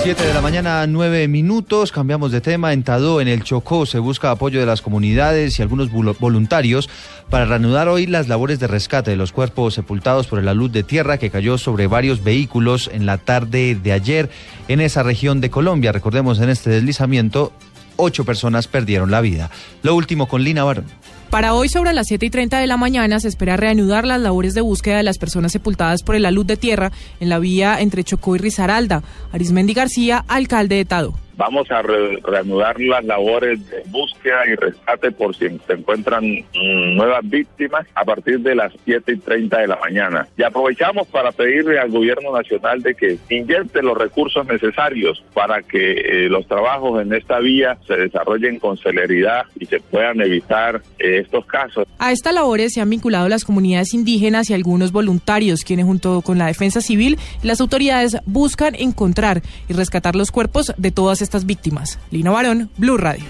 7 0.02 0.24
de 0.24 0.32
la 0.32 0.40
mañana, 0.40 0.86
9 0.86 1.28
minutos. 1.28 1.92
Cambiamos 1.92 2.30
de 2.30 2.40
tema. 2.40 2.72
En 2.72 2.84
Tadó, 2.84 3.20
en 3.20 3.28
el 3.28 3.42
Chocó, 3.42 3.84
se 3.84 3.98
busca 3.98 4.30
apoyo 4.30 4.60
de 4.60 4.66
las 4.66 4.80
comunidades 4.80 5.58
y 5.58 5.62
algunos 5.62 5.90
voluntarios 5.90 6.88
para 7.28 7.44
reanudar 7.44 7.88
hoy 7.88 8.06
las 8.06 8.28
labores 8.28 8.60
de 8.60 8.68
rescate 8.68 9.10
de 9.10 9.16
los 9.16 9.32
cuerpos 9.32 9.74
sepultados 9.74 10.28
por 10.28 10.42
la 10.42 10.54
luz 10.54 10.72
de 10.72 10.84
tierra 10.84 11.18
que 11.18 11.30
cayó 11.30 11.58
sobre 11.58 11.88
varios 11.88 12.22
vehículos 12.22 12.88
en 12.92 13.06
la 13.06 13.18
tarde 13.18 13.74
de 13.74 13.92
ayer 13.92 14.30
en 14.68 14.80
esa 14.80 15.02
región 15.02 15.40
de 15.40 15.50
Colombia. 15.50 15.92
Recordemos, 15.92 16.38
en 16.40 16.48
este 16.48 16.70
deslizamiento, 16.70 17.52
ocho 17.96 18.24
personas 18.24 18.68
perdieron 18.68 19.10
la 19.10 19.20
vida. 19.20 19.50
Lo 19.82 19.94
último 19.94 20.28
con 20.28 20.42
Lina 20.42 20.64
Barón. 20.64 20.86
Para 21.30 21.52
hoy, 21.52 21.68
sobre 21.68 21.92
las 21.92 22.06
7 22.06 22.24
y 22.24 22.30
30 22.30 22.58
de 22.58 22.66
la 22.66 22.78
mañana, 22.78 23.20
se 23.20 23.28
espera 23.28 23.58
reanudar 23.58 24.06
las 24.06 24.18
labores 24.18 24.54
de 24.54 24.62
búsqueda 24.62 24.96
de 24.96 25.02
las 25.02 25.18
personas 25.18 25.52
sepultadas 25.52 26.02
por 26.02 26.14
el 26.14 26.24
alud 26.24 26.46
de 26.46 26.56
tierra 26.56 26.90
en 27.20 27.28
la 27.28 27.38
vía 27.38 27.80
entre 27.80 28.02
Chocó 28.02 28.34
y 28.34 28.38
Risaralda. 28.38 29.02
Arismendi 29.30 29.74
García, 29.74 30.24
alcalde 30.26 30.76
de 30.76 30.86
Tado. 30.86 31.27
Vamos 31.38 31.70
a 31.70 31.82
reanudar 31.82 32.80
las 32.80 33.04
labores 33.04 33.64
de 33.70 33.84
búsqueda 33.86 34.44
y 34.44 34.56
rescate 34.56 35.12
por 35.12 35.36
si 35.36 35.46
se 35.68 35.74
encuentran 35.74 36.24
mm, 36.24 36.96
nuevas 36.96 37.20
víctimas 37.22 37.86
a 37.94 38.04
partir 38.04 38.40
de 38.40 38.56
las 38.56 38.72
7 38.84 39.12
y 39.12 39.18
30 39.18 39.60
de 39.60 39.68
la 39.68 39.76
mañana. 39.76 40.26
Y 40.36 40.42
aprovechamos 40.42 41.06
para 41.06 41.30
pedirle 41.30 41.78
al 41.78 41.90
gobierno 41.90 42.36
nacional 42.36 42.82
de 42.82 42.92
que 42.96 43.18
inyecte 43.30 43.82
los 43.82 43.96
recursos 43.96 44.44
necesarios 44.48 45.22
para 45.32 45.62
que 45.62 45.92
eh, 46.00 46.28
los 46.28 46.44
trabajos 46.48 47.00
en 47.02 47.12
esta 47.12 47.38
vía 47.38 47.78
se 47.86 47.94
desarrollen 47.94 48.58
con 48.58 48.76
celeridad 48.76 49.46
y 49.60 49.66
se 49.66 49.78
puedan 49.78 50.20
evitar 50.20 50.82
eh, 50.98 51.20
estos 51.20 51.46
casos. 51.46 51.86
A 52.00 52.10
estas 52.10 52.34
labores 52.34 52.72
se 52.72 52.80
han 52.80 52.90
vinculado 52.90 53.28
las 53.28 53.44
comunidades 53.44 53.94
indígenas 53.94 54.50
y 54.50 54.54
algunos 54.54 54.90
voluntarios, 54.90 55.62
quienes 55.62 55.86
junto 55.86 56.20
con 56.22 56.36
la 56.38 56.46
defensa 56.46 56.80
civil 56.80 57.16
y 57.44 57.46
las 57.46 57.60
autoridades 57.60 58.16
buscan 58.26 58.74
encontrar 58.74 59.42
y 59.68 59.72
rescatar 59.72 60.16
los 60.16 60.32
cuerpos 60.32 60.72
de 60.76 60.90
todas 60.90 61.22
estas 61.22 61.27
víctimas. 61.46 61.98
Lino 62.10 62.32
Barón, 62.32 62.70
Blue 62.76 62.96
Radio. 62.96 63.24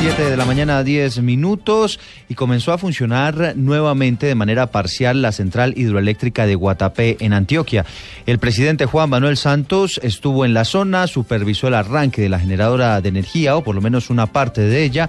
7 0.00 0.30
de 0.30 0.36
la 0.36 0.44
mañana, 0.44 0.84
10 0.84 1.22
minutos, 1.22 1.98
y 2.28 2.34
comenzó 2.34 2.72
a 2.72 2.78
funcionar 2.78 3.54
nuevamente 3.56 4.26
de 4.26 4.34
manera 4.34 4.66
parcial 4.66 5.22
la 5.22 5.32
central 5.32 5.72
hidroeléctrica 5.78 6.44
de 6.44 6.54
Guatapé 6.54 7.16
en 7.20 7.32
Antioquia. 7.32 7.86
El 8.26 8.38
presidente 8.38 8.84
Juan 8.84 9.08
Manuel 9.08 9.38
Santos 9.38 9.98
estuvo 10.02 10.44
en 10.44 10.52
la 10.52 10.66
zona, 10.66 11.06
supervisó 11.06 11.68
el 11.68 11.74
arranque 11.74 12.20
de 12.20 12.28
la 12.28 12.38
generadora 12.38 13.00
de 13.00 13.08
energía, 13.08 13.56
o 13.56 13.64
por 13.64 13.74
lo 13.74 13.80
menos 13.80 14.10
una 14.10 14.26
parte 14.26 14.60
de 14.60 14.84
ella, 14.84 15.08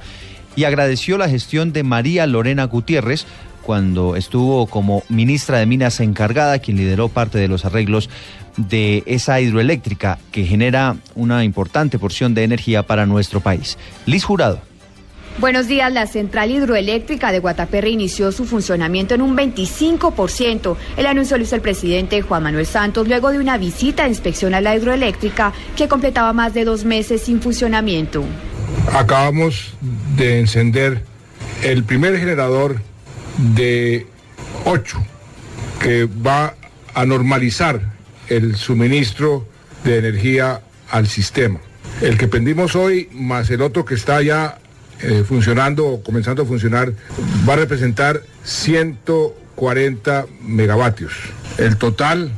y 0.55 0.63
agradeció 0.63 1.17
la 1.17 1.27
gestión 1.27 1.73
de 1.73 1.83
María 1.83 2.25
Lorena 2.25 2.63
Gutiérrez, 2.63 3.25
cuando 3.65 4.15
estuvo 4.15 4.67
como 4.67 5.03
ministra 5.09 5.57
de 5.57 5.65
Minas 5.65 5.99
encargada, 5.99 6.59
quien 6.59 6.77
lideró 6.77 7.09
parte 7.09 7.39
de 7.39 7.47
los 7.47 7.65
arreglos 7.65 8.09
de 8.57 9.03
esa 9.07 9.41
hidroeléctrica 9.41 10.19
que 10.31 10.45
genera 10.45 10.97
una 11.15 11.43
importante 11.43 11.97
porción 11.97 12.35
de 12.35 12.43
energía 12.43 12.83
para 12.83 13.05
nuestro 13.05 13.41
país. 13.41 13.77
Liz 14.05 14.23
Jurado. 14.23 14.61
Buenos 15.37 15.67
días. 15.67 15.91
La 15.91 16.07
central 16.07 16.51
hidroeléctrica 16.51 17.33
de 17.33 17.39
Guataperre 17.39 17.89
inició 17.89 18.31
su 18.31 18.45
funcionamiento 18.45 19.15
en 19.15 19.21
un 19.21 19.35
25%. 19.35 20.77
El 20.95 21.07
anuncio 21.07 21.37
lo 21.37 21.43
hizo 21.43 21.55
el 21.55 21.61
presidente 21.61 22.21
Juan 22.21 22.43
Manuel 22.43 22.65
Santos 22.65 23.07
luego 23.07 23.31
de 23.31 23.39
una 23.39 23.57
visita 23.57 24.03
de 24.03 24.09
inspección 24.09 24.53
a 24.53 24.61
la 24.61 24.75
hidroeléctrica 24.75 25.51
que 25.75 25.89
completaba 25.89 26.31
más 26.31 26.53
de 26.53 26.63
dos 26.63 26.85
meses 26.85 27.23
sin 27.23 27.41
funcionamiento. 27.41 28.23
Acabamos 28.93 29.73
de 30.15 30.39
encender 30.39 31.03
el 31.63 31.83
primer 31.83 32.17
generador 32.17 32.79
de 33.37 34.07
8 34.65 34.97
que 35.79 36.05
va 36.05 36.55
a 36.93 37.05
normalizar 37.05 37.81
el 38.29 38.55
suministro 38.55 39.47
de 39.83 39.97
energía 39.99 40.61
al 40.89 41.07
sistema. 41.07 41.59
El 42.01 42.17
que 42.17 42.27
pendimos 42.27 42.75
hoy, 42.75 43.09
más 43.13 43.49
el 43.49 43.61
otro 43.61 43.85
que 43.85 43.95
está 43.95 44.21
ya 44.21 44.57
eh, 45.01 45.23
funcionando 45.27 45.85
o 45.85 46.03
comenzando 46.03 46.43
a 46.43 46.45
funcionar, 46.45 46.93
va 47.47 47.53
a 47.53 47.57
representar 47.57 48.21
140 48.43 50.25
megavatios. 50.41 51.13
El 51.57 51.77
total 51.77 52.31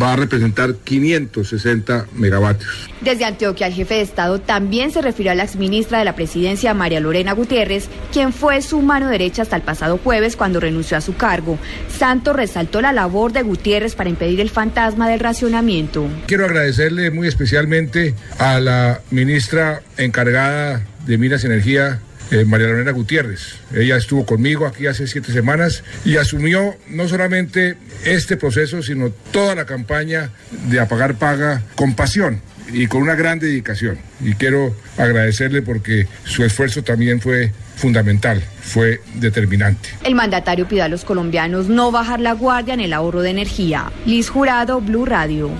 va 0.00 0.12
a 0.12 0.16
representar 0.16 0.74
560 0.74 2.06
megavatios. 2.14 2.88
Desde 3.00 3.24
Antioquia, 3.24 3.66
el 3.66 3.72
jefe 3.72 3.94
de 3.94 4.00
Estado 4.02 4.40
también 4.40 4.90
se 4.90 5.02
refirió 5.02 5.32
a 5.32 5.34
la 5.34 5.44
exministra 5.44 5.98
de 5.98 6.04
la 6.04 6.14
Presidencia, 6.14 6.74
María 6.74 7.00
Lorena 7.00 7.32
Gutiérrez, 7.32 7.88
quien 8.12 8.32
fue 8.32 8.62
su 8.62 8.80
mano 8.82 9.08
derecha 9.08 9.42
hasta 9.42 9.56
el 9.56 9.62
pasado 9.62 9.98
jueves 9.98 10.36
cuando 10.36 10.60
renunció 10.60 10.96
a 10.96 11.00
su 11.00 11.16
cargo. 11.16 11.58
Santos 11.96 12.36
resaltó 12.36 12.80
la 12.80 12.92
labor 12.92 13.32
de 13.32 13.42
Gutiérrez 13.42 13.94
para 13.94 14.10
impedir 14.10 14.40
el 14.40 14.50
fantasma 14.50 15.08
del 15.08 15.20
racionamiento. 15.20 16.06
Quiero 16.26 16.44
agradecerle 16.44 17.10
muy 17.10 17.28
especialmente 17.28 18.14
a 18.38 18.60
la 18.60 19.00
ministra 19.10 19.82
encargada 19.96 20.82
de 21.06 21.18
Minas 21.18 21.42
y 21.42 21.46
Energía, 21.46 22.00
eh, 22.30 22.44
María 22.44 22.68
Lorena 22.68 22.92
Gutiérrez. 22.92 23.56
Ella 23.74 23.96
estuvo 23.96 24.24
conmigo 24.24 24.66
aquí 24.66 24.86
hace 24.86 25.06
siete 25.06 25.32
semanas 25.32 25.82
y 26.04 26.16
asumió 26.16 26.76
no 26.88 27.08
solamente 27.08 27.76
este 28.04 28.36
proceso, 28.36 28.82
sino 28.82 29.10
toda 29.10 29.54
la 29.54 29.66
campaña 29.66 30.30
de 30.68 30.80
apagar 30.80 31.16
paga 31.16 31.62
con 31.74 31.94
pasión 31.94 32.40
y 32.72 32.86
con 32.86 33.02
una 33.02 33.14
gran 33.14 33.38
dedicación. 33.38 33.98
Y 34.20 34.34
quiero 34.34 34.76
agradecerle 34.96 35.62
porque 35.62 36.06
su 36.24 36.44
esfuerzo 36.44 36.82
también 36.82 37.20
fue 37.20 37.52
fundamental, 37.76 38.42
fue 38.60 39.00
determinante. 39.14 39.90
El 40.04 40.14
mandatario 40.14 40.68
pidió 40.68 40.84
a 40.84 40.88
los 40.88 41.04
colombianos 41.04 41.68
no 41.68 41.90
bajar 41.90 42.20
la 42.20 42.32
guardia 42.32 42.74
en 42.74 42.80
el 42.80 42.92
ahorro 42.92 43.22
de 43.22 43.30
energía. 43.30 43.90
Liz 44.04 44.28
Jurado, 44.28 44.80
Blue 44.80 45.06
Radio. 45.06 45.50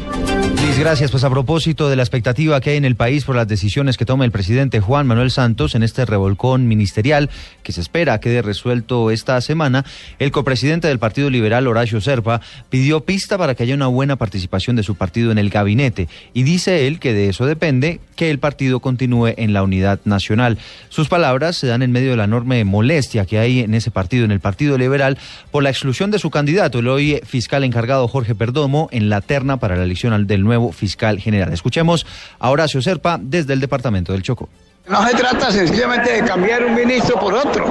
Gracias. 0.80 1.10
Pues 1.10 1.24
a 1.24 1.28
propósito 1.28 1.90
de 1.90 1.96
la 1.96 2.02
expectativa 2.02 2.58
que 2.62 2.70
hay 2.70 2.78
en 2.78 2.86
el 2.86 2.96
país 2.96 3.26
por 3.26 3.36
las 3.36 3.46
decisiones 3.46 3.98
que 3.98 4.06
toma 4.06 4.24
el 4.24 4.30
presidente 4.30 4.80
Juan 4.80 5.06
Manuel 5.06 5.30
Santos 5.30 5.74
en 5.74 5.82
este 5.82 6.06
revolcón 6.06 6.68
ministerial 6.68 7.28
que 7.62 7.72
se 7.72 7.82
espera 7.82 8.18
quede 8.18 8.40
resuelto 8.40 9.10
esta 9.10 9.38
semana, 9.42 9.84
el 10.18 10.32
copresidente 10.32 10.88
del 10.88 10.98
Partido 10.98 11.28
Liberal, 11.28 11.66
Horacio 11.66 12.00
Serpa, 12.00 12.40
pidió 12.70 13.04
pista 13.04 13.36
para 13.36 13.54
que 13.54 13.64
haya 13.64 13.74
una 13.74 13.88
buena 13.88 14.16
participación 14.16 14.74
de 14.74 14.82
su 14.82 14.94
partido 14.94 15.30
en 15.30 15.36
el 15.36 15.50
gabinete 15.50 16.08
y 16.32 16.44
dice 16.44 16.86
él 16.86 16.98
que 16.98 17.12
de 17.12 17.28
eso 17.28 17.44
depende 17.44 18.00
que 18.16 18.30
el 18.30 18.38
partido 18.38 18.80
continúe 18.80 19.34
en 19.36 19.52
la 19.52 19.62
unidad 19.62 20.00
nacional. 20.04 20.56
Sus 20.88 21.08
palabras 21.08 21.56
se 21.56 21.66
dan 21.66 21.82
en 21.82 21.92
medio 21.92 22.10
de 22.10 22.16
la 22.16 22.24
enorme 22.24 22.64
molestia 22.64 23.26
que 23.26 23.38
hay 23.38 23.60
en 23.60 23.74
ese 23.74 23.90
partido, 23.90 24.24
en 24.24 24.30
el 24.30 24.40
Partido 24.40 24.76
Liberal, 24.78 25.18
por 25.50 25.62
la 25.62 25.70
exclusión 25.70 26.10
de 26.10 26.18
su 26.18 26.30
candidato, 26.30 26.78
el 26.78 26.88
hoy 26.88 27.20
fiscal 27.24 27.64
encargado 27.64 28.08
Jorge 28.08 28.34
Perdomo, 28.34 28.88
en 28.92 29.08
la 29.08 29.20
terna 29.20 29.58
para 29.58 29.76
la 29.76 29.84
elección 29.84 30.26
del 30.26 30.42
nuevo 30.42 30.69
fiscal 30.72 31.18
general. 31.18 31.52
Escuchemos 31.52 32.06
a 32.38 32.50
Horacio 32.50 32.82
Serpa 32.82 33.18
desde 33.20 33.52
el 33.52 33.60
departamento 33.60 34.12
del 34.12 34.22
Choco. 34.22 34.48
No 34.88 35.06
se 35.06 35.14
trata 35.14 35.52
sencillamente 35.52 36.12
de 36.12 36.24
cambiar 36.24 36.64
un 36.64 36.74
ministro 36.74 37.18
por 37.18 37.34
otro. 37.34 37.64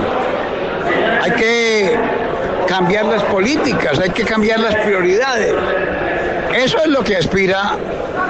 Hay 1.21 1.31
que 1.31 1.95
cambiar 2.67 3.05
las 3.05 3.23
políticas, 3.23 3.99
hay 3.99 4.11
que 4.11 4.23
cambiar 4.23 4.59
las 4.59 4.75
prioridades. 4.75 5.53
Eso 6.55 6.77
es 6.79 6.87
lo 6.87 7.03
que 7.03 7.17
aspira 7.17 7.77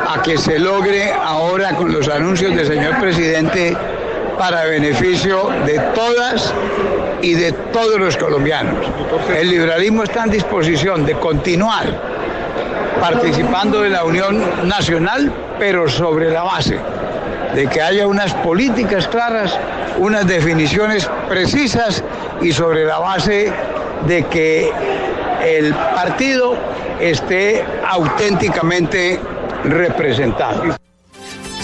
a 0.10 0.22
que 0.22 0.38
se 0.38 0.58
logre 0.60 1.12
ahora 1.12 1.76
con 1.76 1.92
los 1.92 2.08
anuncios 2.08 2.56
del 2.56 2.68
señor 2.68 3.00
presidente 3.00 3.76
para 4.38 4.66
beneficio 4.66 5.50
de 5.66 5.80
todas 5.94 6.54
y 7.22 7.34
de 7.34 7.52
todos 7.52 8.00
los 8.00 8.18
colombianos. 8.18 8.86
El 9.38 9.50
liberalismo 9.50 10.04
está 10.04 10.24
en 10.24 10.32
disposición 10.32 11.06
de 11.06 11.14
continuar 11.16 12.09
participando 13.00 13.82
de 13.82 13.90
la 13.90 14.04
Unión 14.04 14.68
Nacional, 14.68 15.32
pero 15.58 15.90
sobre 15.90 16.32
la 16.32 16.44
base 16.44 16.80
de 17.56 17.68
que 17.68 17.82
haya 17.82 18.08
unas 18.08 18.34
políticas 18.36 19.08
claras, 19.08 19.58
unas 19.98 20.28
definiciones 20.28 21.10
precisas 21.28 22.04
y 22.42 22.52
sobre 22.52 22.86
la 22.86 23.00
base 23.00 23.52
de 24.08 24.24
que 24.26 24.72
el 25.44 25.74
partido 25.74 26.56
esté 27.00 27.64
auténticamente 27.88 29.20
representado. 29.64 30.76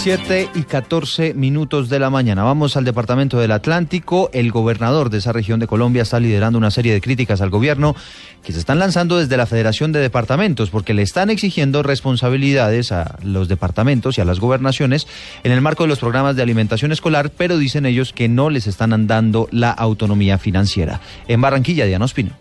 7 0.06 0.50
y 0.54 0.62
14 0.62 1.34
minutos 1.34 1.90
de 1.90 1.98
la 1.98 2.12
mañana. 2.12 2.44
Vamos 2.44 2.78
al 2.78 2.86
departamento 2.86 3.40
del 3.40 3.52
Atlántico. 3.52 4.30
El 4.34 4.52
gobernador 4.52 5.10
de 5.10 5.18
esa 5.18 5.34
región 5.34 5.60
de 5.60 5.66
Colombia 5.66 6.04
está 6.04 6.20
liderando 6.20 6.60
una 6.60 6.70
serie 6.70 6.94
de 6.94 7.02
críticas 7.02 7.42
al 7.42 7.50
gobierno 7.50 7.96
que 8.44 8.52
se 8.52 8.60
están 8.60 8.78
lanzando 8.78 9.18
desde 9.18 9.36
la 9.36 9.48
Federación 9.48 9.92
de 9.94 10.00
Departamentos 10.00 10.70
porque 10.70 10.94
le 10.94 11.02
están 11.02 11.32
exigiendo 11.32 11.82
responsabilidades 11.82 12.92
a 12.92 13.18
los 13.24 13.48
departamentos 13.48 14.20
y 14.20 14.22
a 14.22 14.26
las 14.26 14.40
gobernaciones 14.40 15.08
en 15.44 15.52
el 15.52 15.62
marco 15.62 15.86
de 15.86 15.90
los 15.90 15.98
programas 15.98 16.36
de 16.36 16.44
alimentación 16.44 16.92
escolar, 16.92 17.32
pero 17.32 17.58
dicen 17.58 17.88
ellos 17.88 18.14
que 18.14 18.30
no 18.30 18.52
les 18.52 18.68
están 18.68 19.08
dando 19.08 19.50
la 19.50 19.72
autonomía 19.72 20.38
financiera. 20.38 21.02
En 21.28 21.42
Barranquilla, 21.42 21.88
Diana 21.88 22.06
Ospino. 22.06 22.34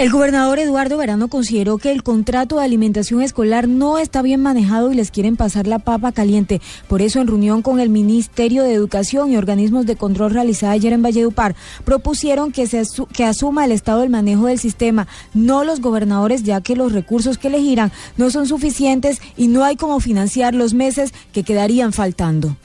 El 0.00 0.08
gobernador 0.08 0.58
Eduardo 0.58 0.96
Verano 0.96 1.28
consideró 1.28 1.76
que 1.76 1.92
el 1.92 2.02
contrato 2.02 2.56
de 2.56 2.64
alimentación 2.64 3.20
escolar 3.20 3.68
no 3.68 3.98
está 3.98 4.22
bien 4.22 4.40
manejado 4.40 4.90
y 4.90 4.94
les 4.94 5.10
quieren 5.10 5.36
pasar 5.36 5.66
la 5.66 5.78
papa 5.78 6.10
caliente. 6.10 6.62
Por 6.88 7.02
eso, 7.02 7.20
en 7.20 7.26
reunión 7.26 7.60
con 7.60 7.80
el 7.80 7.90
Ministerio 7.90 8.62
de 8.62 8.72
Educación 8.72 9.30
y 9.30 9.36
organismos 9.36 9.84
de 9.84 9.96
control 9.96 10.32
realizada 10.32 10.72
ayer 10.72 10.94
en 10.94 11.02
Valledupar, 11.02 11.54
propusieron 11.84 12.50
que, 12.50 12.66
se 12.66 12.82
que 13.12 13.24
asuma 13.24 13.66
el 13.66 13.72
Estado 13.72 14.02
el 14.02 14.08
manejo 14.08 14.46
del 14.46 14.58
sistema, 14.58 15.06
no 15.34 15.64
los 15.64 15.82
gobernadores, 15.82 16.44
ya 16.44 16.62
que 16.62 16.76
los 16.76 16.92
recursos 16.92 17.36
que 17.36 17.50
le 17.50 17.60
giran 17.60 17.92
no 18.16 18.30
son 18.30 18.46
suficientes 18.46 19.20
y 19.36 19.48
no 19.48 19.64
hay 19.64 19.76
cómo 19.76 20.00
financiar 20.00 20.54
los 20.54 20.72
meses 20.72 21.12
que 21.34 21.42
quedarían 21.42 21.92
faltando. 21.92 22.56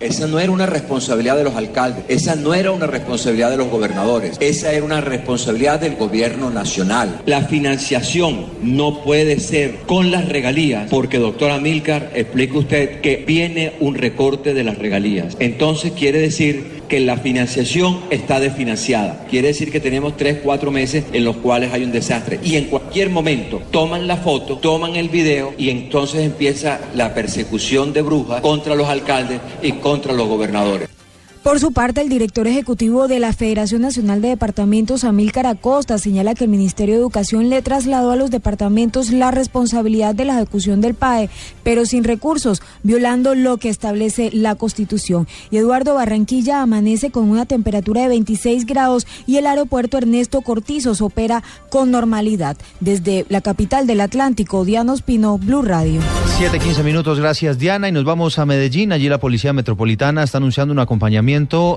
Esa 0.00 0.26
no 0.26 0.40
era 0.40 0.50
una 0.50 0.64
responsabilidad 0.64 1.36
de 1.36 1.44
los 1.44 1.56
alcaldes, 1.56 2.04
esa 2.08 2.34
no 2.34 2.54
era 2.54 2.70
una 2.72 2.86
responsabilidad 2.86 3.50
de 3.50 3.58
los 3.58 3.68
gobernadores, 3.68 4.38
esa 4.40 4.72
era 4.72 4.82
una 4.82 5.02
responsabilidad 5.02 5.78
del 5.78 5.96
gobierno 5.96 6.48
nacional. 6.48 7.20
La 7.26 7.42
financiación 7.42 8.46
no 8.62 9.04
puede 9.04 9.38
ser 9.40 9.80
con 9.84 10.10
las 10.10 10.26
regalías, 10.26 10.88
porque 10.88 11.18
doctora 11.18 11.58
Milcar, 11.58 12.12
explique 12.14 12.56
usted 12.56 13.00
que 13.02 13.16
viene 13.26 13.74
un 13.80 13.94
recorte 13.94 14.54
de 14.54 14.64
las 14.64 14.78
regalías. 14.78 15.36
Entonces 15.38 15.92
quiere 15.92 16.18
decir 16.18 16.79
que 16.90 17.00
la 17.00 17.16
financiación 17.16 18.00
está 18.10 18.40
desfinanciada. 18.40 19.24
Quiere 19.30 19.48
decir 19.48 19.70
que 19.70 19.80
tenemos 19.80 20.16
tres, 20.16 20.40
cuatro 20.42 20.70
meses 20.70 21.04
en 21.12 21.24
los 21.24 21.36
cuales 21.36 21.72
hay 21.72 21.84
un 21.84 21.92
desastre. 21.92 22.40
Y 22.44 22.56
en 22.56 22.64
cualquier 22.64 23.08
momento 23.08 23.62
toman 23.70 24.06
la 24.06 24.18
foto, 24.18 24.58
toman 24.58 24.96
el 24.96 25.08
video 25.08 25.54
y 25.56 25.70
entonces 25.70 26.20
empieza 26.20 26.80
la 26.94 27.14
persecución 27.14 27.94
de 27.94 28.02
brujas 28.02 28.42
contra 28.42 28.74
los 28.74 28.88
alcaldes 28.88 29.40
y 29.62 29.72
contra 29.72 30.12
los 30.12 30.26
gobernadores. 30.26 30.99
Por 31.42 31.58
su 31.58 31.72
parte, 31.72 32.02
el 32.02 32.10
director 32.10 32.46
ejecutivo 32.46 33.08
de 33.08 33.18
la 33.18 33.32
Federación 33.32 33.80
Nacional 33.80 34.20
de 34.20 34.28
Departamentos, 34.28 35.04
Amílcar 35.04 35.46
Acosta, 35.46 35.96
señala 35.96 36.34
que 36.34 36.44
el 36.44 36.50
Ministerio 36.50 36.94
de 36.94 37.00
Educación 37.00 37.48
le 37.48 37.62
trasladó 37.62 38.10
a 38.10 38.16
los 38.16 38.30
departamentos 38.30 39.10
la 39.10 39.30
responsabilidad 39.30 40.14
de 40.14 40.26
la 40.26 40.36
ejecución 40.36 40.82
del 40.82 40.92
PAE, 40.92 41.30
pero 41.62 41.86
sin 41.86 42.04
recursos, 42.04 42.60
violando 42.82 43.34
lo 43.34 43.56
que 43.56 43.70
establece 43.70 44.28
la 44.34 44.54
Constitución. 44.54 45.26
Y 45.50 45.56
Eduardo 45.56 45.94
Barranquilla 45.94 46.60
amanece 46.60 47.10
con 47.10 47.30
una 47.30 47.46
temperatura 47.46 48.02
de 48.02 48.08
26 48.08 48.66
grados 48.66 49.06
y 49.26 49.38
el 49.38 49.46
aeropuerto 49.46 49.96
Ernesto 49.96 50.42
Cortizos 50.42 51.00
opera 51.00 51.42
con 51.70 51.90
normalidad. 51.90 52.58
Desde 52.80 53.24
la 53.30 53.40
capital 53.40 53.86
del 53.86 54.02
Atlántico, 54.02 54.66
Diana 54.66 54.92
Ospino, 54.92 55.38
Blue 55.38 55.62
Radio. 55.62 56.02
7.15 56.38 56.84
minutos, 56.84 57.18
gracias 57.18 57.58
Diana. 57.58 57.88
Y 57.88 57.92
nos 57.92 58.04
vamos 58.04 58.38
a 58.38 58.44
Medellín. 58.44 58.92
Allí 58.92 59.08
la 59.08 59.18
Policía 59.18 59.54
Metropolitana 59.54 60.22
está 60.22 60.36
anunciando 60.36 60.72
un 60.72 60.78
acompañamiento 60.78 61.29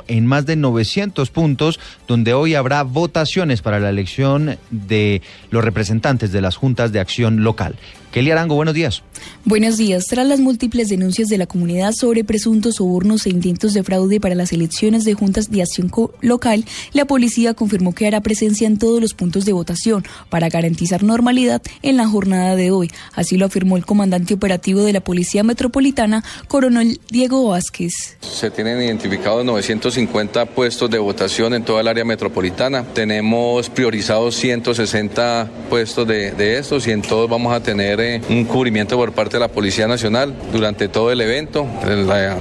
en 0.07 0.25
más 0.25 0.45
de 0.45 0.55
900 0.55 1.29
puntos, 1.29 1.79
donde 2.07 2.33
hoy 2.33 2.55
habrá 2.55 2.83
votaciones 2.83 3.62
para 3.62 3.79
la 3.79 3.89
elección 3.89 4.57
de 4.72 5.22
los 5.51 5.63
representantes 5.63 6.31
de 6.31 6.41
las 6.41 6.55
juntas 6.55 6.91
de 6.91 7.00
acción 7.00 7.43
local. 7.43 7.75
Kelly 8.13 8.29
Arango, 8.29 8.53
buenos 8.53 8.75
días. 8.75 9.01
Buenos 9.43 9.75
días. 9.75 10.05
Tras 10.05 10.27
las 10.27 10.39
múltiples 10.39 10.88
denuncias 10.88 11.29
de 11.29 11.38
la 11.39 11.48
comunidad 11.48 11.93
sobre 11.93 12.24
presuntos 12.24 12.75
sobornos 12.75 13.25
e 13.25 13.32
intentos 13.32 13.74
de 13.74 13.84
fraude 13.84 14.20
para 14.20 14.36
las 14.36 14.53
elecciones 14.53 15.03
de 15.03 15.15
juntas 15.15 15.50
de 15.50 15.63
acción 15.63 15.91
local, 16.22 16.63
la 16.93 17.05
policía 17.05 17.55
confirmó 17.55 17.96
que 17.96 18.05
hará 18.05 18.22
presencia 18.22 18.67
en 18.67 18.77
todos 18.77 19.01
los 19.01 19.15
puntos 19.15 19.46
de 19.46 19.51
votación 19.51 20.05
para 20.29 20.50
garantizar 20.50 21.01
normalidad 21.01 21.62
en 21.82 21.98
la 21.98 22.08
jornada 22.08 22.55
de 22.55 22.70
hoy. 22.70 22.91
Así 23.13 23.36
lo 23.36 23.48
afirmó 23.48 23.77
el 23.77 23.86
comandante 23.86 24.36
operativo 24.36 24.84
de 24.84 24.93
la 24.93 25.01
Policía 25.01 25.43
Metropolitana, 25.43 26.24
coronel 26.48 27.01
Diego 27.10 27.48
Vázquez. 27.48 28.17
Se 28.22 28.51
tienen 28.51 28.79
identificados 28.79 29.43
950 29.43 30.46
puestos 30.46 30.89
de 30.91 31.00
votación 31.00 31.55
en 31.55 31.63
toda 31.63 31.82
el 31.82 31.88
área 31.88 32.05
metropolitana. 32.05 32.84
Tenemos 32.93 33.70
priorizados 33.70 34.36
160 34.36 35.50
puestos 35.70 36.08
de, 36.08 36.32
de 36.32 36.60
estos 36.60 36.88
y 36.88 36.91
en 36.91 37.01
todos 37.01 37.27
vamos 37.27 37.51
a 37.51 37.62
tener 37.62 38.02
un 38.29 38.45
cubrimiento 38.45 38.98
por 38.98 39.13
parte 39.13 39.38
de 39.38 39.41
la 39.41 39.48
Policía 39.48 39.88
Nacional 39.88 40.33
durante 40.51 40.88
todo 40.88 41.12
el 41.12 41.22
evento. 41.22 41.65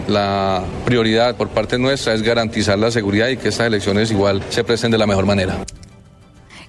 La, 0.09 0.63
prioridad 0.85 1.37
por 1.37 1.49
parte 1.49 1.79
nuestra 1.79 2.15
es 2.15 2.23
garantizar 2.23 2.79
la 2.79 2.91
seguridad 2.91 3.29
y 3.29 3.37
que 3.37 3.49
estas 3.49 3.67
elecciones 3.67 4.11
igual 4.11 4.43
se 4.51 4.65
presten 4.65 4.91
de 4.91 4.99
la 4.99 5.07
mejor 5.07 5.27
manera. 5.27 5.65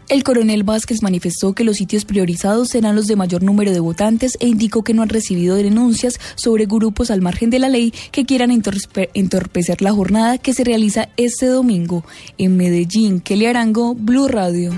El 0.10 0.24
coronel 0.24 0.64
Vázquez 0.64 1.02
manifestó 1.02 1.54
que 1.54 1.64
los 1.64 1.78
sitios 1.78 2.06
priorizados 2.06 2.70
serán 2.70 2.96
los 2.96 3.08
de 3.08 3.16
mayor 3.16 3.42
número 3.42 3.72
de 3.72 3.80
votantes 3.80 4.38
e 4.40 4.48
indicó 4.48 4.84
que 4.84 4.94
no 4.94 5.02
han 5.02 5.10
recibido 5.10 5.56
denuncias 5.56 6.20
sobre 6.36 6.66
grupos 6.66 7.10
al 7.10 7.22
margen 7.22 7.50
de 7.50 7.60
la 7.60 7.70
ley 7.70 7.94
que 8.12 8.26
quieran 8.26 8.52
entorpecer 8.52 9.82
la 9.82 9.94
jornada 9.94 10.38
que 10.38 10.54
se 10.54 10.64
realiza 10.64 11.10
este 11.18 11.46
domingo. 11.46 12.04
En 12.38 12.58
Medellín, 12.58 13.22
Kelly 13.22 13.46
Arango, 13.46 13.96
Blue 13.96 14.28
Radio. 14.28 14.72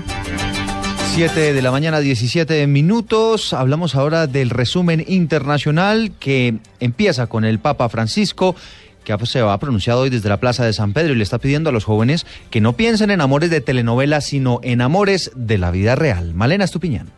7 1.16 1.54
de 1.54 1.62
la 1.62 1.70
mañana, 1.70 2.00
17 2.00 2.66
minutos. 2.66 3.54
Hablamos 3.54 3.94
ahora 3.94 4.26
del 4.26 4.50
resumen 4.50 5.02
internacional 5.08 6.12
que 6.20 6.58
empieza 6.78 7.26
con 7.26 7.46
el 7.46 7.58
Papa 7.58 7.88
Francisco 7.88 8.54
que 9.02 9.16
se 9.24 9.40
ha 9.40 9.56
pronunciado 9.56 10.02
hoy 10.02 10.10
desde 10.10 10.28
la 10.28 10.40
Plaza 10.40 10.66
de 10.66 10.74
San 10.74 10.92
Pedro 10.92 11.14
y 11.14 11.16
le 11.16 11.22
está 11.22 11.38
pidiendo 11.38 11.70
a 11.70 11.72
los 11.72 11.84
jóvenes 11.84 12.26
que 12.50 12.60
no 12.60 12.74
piensen 12.74 13.10
en 13.10 13.22
amores 13.22 13.48
de 13.48 13.62
telenovela, 13.62 14.20
sino 14.20 14.60
en 14.62 14.82
amores 14.82 15.30
de 15.34 15.56
la 15.56 15.70
vida 15.70 15.94
real. 15.94 16.34
Malena 16.34 16.66
Estupiñán. 16.66 17.10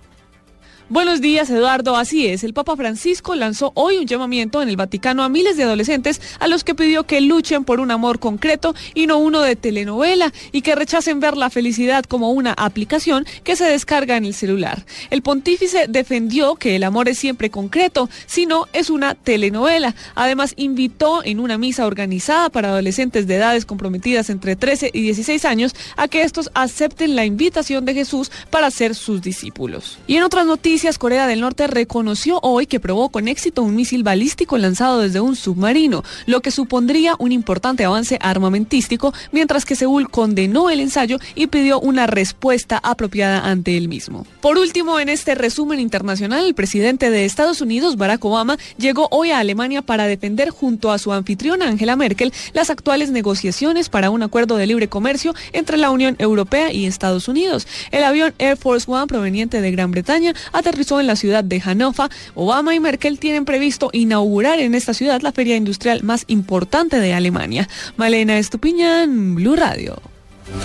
Buenos 0.91 1.21
días, 1.21 1.51
Eduardo. 1.51 1.97
Así 1.97 2.27
es, 2.29 2.45
el 2.45 2.55
Papa 2.55 2.75
Francisco 2.75 3.35
lanzó 3.35 3.73
hoy 3.75 3.99
un 3.99 4.07
llamamiento 4.07 4.63
en 4.63 4.71
el 4.71 4.79
Vaticano 4.79 5.23
a 5.23 5.29
miles 5.29 5.59
de 5.59 5.65
adolescentes 5.65 6.19
a 6.41 6.49
los 6.49 6.65
que 6.65 6.75
pidió 6.75 7.05
que 7.05 7.21
luchen 7.21 7.65
por 7.65 7.81
un 7.81 7.91
amor 7.91 8.19
concreto 8.19 8.75
y 8.95 9.07
no 9.07 9.19
uno 9.19 9.43
de 9.43 9.55
telenovela 9.55 10.33
y 10.51 10.63
que 10.63 10.75
rechacen 10.75 11.21
ver 11.21 11.37
la 11.37 11.51
felicidad 11.51 12.07
como 12.07 12.31
una 12.31 12.55
aplicación 12.55 13.27
que 13.45 13.55
se 13.55 13.67
descarga 13.67 14.17
en 14.17 14.25
el 14.25 14.33
celular. 14.33 14.87
El 15.11 15.21
pontífice 15.21 15.89
defendió 15.91 16.55
que 16.55 16.77
el 16.77 16.85
amor 16.85 17.11
es 17.11 17.19
siempre 17.19 17.51
concreto, 17.51 18.09
sino 18.25 18.65
es 18.73 18.89
una 18.89 19.15
telenovela. 19.15 19.95
Además, 20.15 20.55
invitó 20.57 21.23
en 21.23 21.39
una 21.39 21.59
misa 21.59 21.87
organizada 21.87 22.49
para 22.49 22.71
adolescentes 22.71 23.27
de 23.27 23.35
edades 23.35 23.67
comprometidas 23.67 24.31
entre 24.31 24.57
13 24.57 24.93
y 24.95 25.03
16 25.03 25.45
años 25.45 25.75
a 25.99 26.09
que 26.09 26.23
estos 26.23 26.51
acepten 26.55 27.15
la 27.15 27.27
invitación 27.27 27.85
de 27.85 27.93
Jesús 27.93 28.33
para 28.49 28.71
ser 28.71 28.95
sus 28.95 29.21
discípulos. 29.21 29.99
Y 30.07 30.17
en 30.17 30.23
otras 30.23 30.47
noticias, 30.47 30.78
Corea 30.99 31.27
del 31.27 31.41
Norte 31.41 31.67
reconoció 31.67 32.39
hoy 32.41 32.67
que 32.67 32.79
probó 32.79 33.09
con 33.09 33.27
éxito 33.27 33.63
un 33.63 33.75
misil 33.75 34.05
balístico 34.05 34.57
lanzado 34.59 35.01
desde 35.01 35.21
un 35.21 35.35
submarino, 35.35 36.05
lo 36.27 36.41
que 36.41 36.53
supondría 36.53 37.17
un 37.19 37.33
importante 37.33 37.85
avance 37.85 38.17
armamentístico, 38.21 39.13
mientras 39.33 39.65
que 39.65 39.75
Seúl 39.75 40.09
condenó 40.09 40.71
el 40.71 40.79
ensayo 40.79 41.19
y 41.35 41.49
pidió 41.49 41.81
una 41.81 42.07
respuesta 42.07 42.79
apropiada 42.83 43.41
ante 43.41 43.77
el 43.77 43.89
mismo. 43.89 44.25
Por 44.41 44.57
último, 44.57 45.01
en 45.01 45.09
este 45.09 45.35
resumen 45.35 45.81
internacional, 45.81 46.47
el 46.47 46.55
presidente 46.55 47.11
de 47.11 47.25
Estados 47.25 47.61
Unidos, 47.61 47.97
Barack 47.97 48.25
Obama, 48.25 48.57
llegó 48.79 49.09
hoy 49.11 49.33
a 49.33 49.41
Alemania 49.41 49.83
para 49.83 50.07
defender 50.07 50.51
junto 50.51 50.93
a 50.93 50.99
su 50.99 51.13
anfitriona 51.13 51.67
Angela 51.67 51.97
Merkel 51.97 52.33
las 52.53 52.71
actuales 52.71 53.11
negociaciones 53.11 53.89
para 53.89 54.11
un 54.11 54.23
acuerdo 54.23 54.57
de 54.57 54.67
libre 54.67 54.89
comercio 54.89 55.35
entre 55.53 55.77
la 55.77 55.91
Unión 55.91 56.15
Europea 56.21 56.73
y 56.73 56.87
Estados 56.87 57.27
Unidos. 57.27 57.67
El 57.91 58.05
avión 58.05 58.33
Air 58.39 58.57
Force 58.57 58.89
One 58.89 59.09
proveniente 59.09 59.61
de 59.61 59.71
Gran 59.73 59.91
Bretaña 59.91 60.35
aterrizó 60.69 61.01
en 61.01 61.07
la 61.07 61.17
ciudad 61.17 61.45
de 61.45 61.61
Hannover. 61.61 62.11
Obama 62.35 62.75
y 62.75 62.81
Merkel 62.81 63.19
tienen 63.19 63.45
previsto 63.45 63.91
inaugurar 63.93 64.59
en 64.61 64.75
esta 64.75 64.95
ciudad 64.95 65.23
la 65.23 65.33
feria 65.33 65.57
industrial 65.57 66.03
más 66.03 66.25
importante 66.27 67.01
de 67.01 67.15
Alemania. 67.15 67.69
Malena 67.97 68.39
Estupiñán, 68.39 69.35
Blue 69.35 69.57
Radio. 69.57 70.01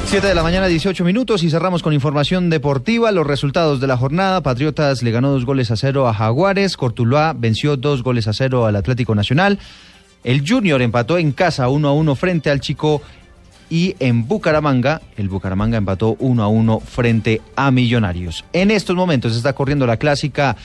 7 0.06 0.28
de 0.28 0.36
la 0.36 0.44
mañana, 0.44 0.68
18 0.68 1.04
minutos 1.04 1.44
y 1.44 1.50
cerramos 1.50 1.84
con 1.84 1.94
información 1.94 2.50
deportiva. 2.50 3.12
Los 3.12 3.28
resultados 3.28 3.80
de 3.80 3.88
la 3.88 3.98
jornada. 3.98 4.42
Patriotas 4.42 5.04
le 5.04 5.12
ganó 5.12 5.32
dos 5.32 5.46
goles 5.46 5.72
a 5.72 5.76
cero 5.76 6.08
a 6.08 6.14
Jaguares. 6.14 6.78
Cortuluá 6.78 7.34
venció 7.34 7.78
dos 7.78 8.04
goles 8.04 8.28
a 8.28 8.34
cero 8.34 8.66
al 8.66 8.76
Atlético 8.76 9.16
Nacional. 9.16 9.60
El 10.24 10.48
Junior 10.48 10.82
empató 10.82 11.18
en 11.18 11.34
casa 11.34 11.68
1 11.68 11.88
a 11.88 11.94
1 11.94 12.16
frente 12.16 12.50
al 12.50 12.62
Chico 12.62 13.02
y 13.70 13.96
en 14.00 14.28
Bucaramanga, 14.28 15.02
el 15.18 15.30
Bucaramanga 15.30 15.78
empató 15.78 16.16
1 16.20 16.44
a 16.44 16.48
1 16.48 16.80
frente 16.80 17.42
a 17.56 17.72
Millonarios. 17.72 18.46
En 18.54 18.72
estos 18.72 18.96
momentos 18.96 19.36
está 19.36 19.54
corriendo 19.54 19.86
la 19.88 19.98
clásica 19.98 20.56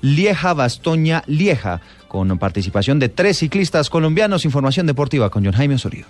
Lieja 0.00 0.54
Bastoña 0.54 1.22
Lieja, 1.26 1.80
con 2.08 2.38
participación 2.38 2.98
de 2.98 3.08
tres 3.08 3.38
ciclistas 3.38 3.90
colombianos. 3.90 4.44
Información 4.44 4.86
deportiva 4.86 5.30
con 5.30 5.44
John 5.44 5.54
Jaime 5.54 5.74
Osorio. 5.74 6.06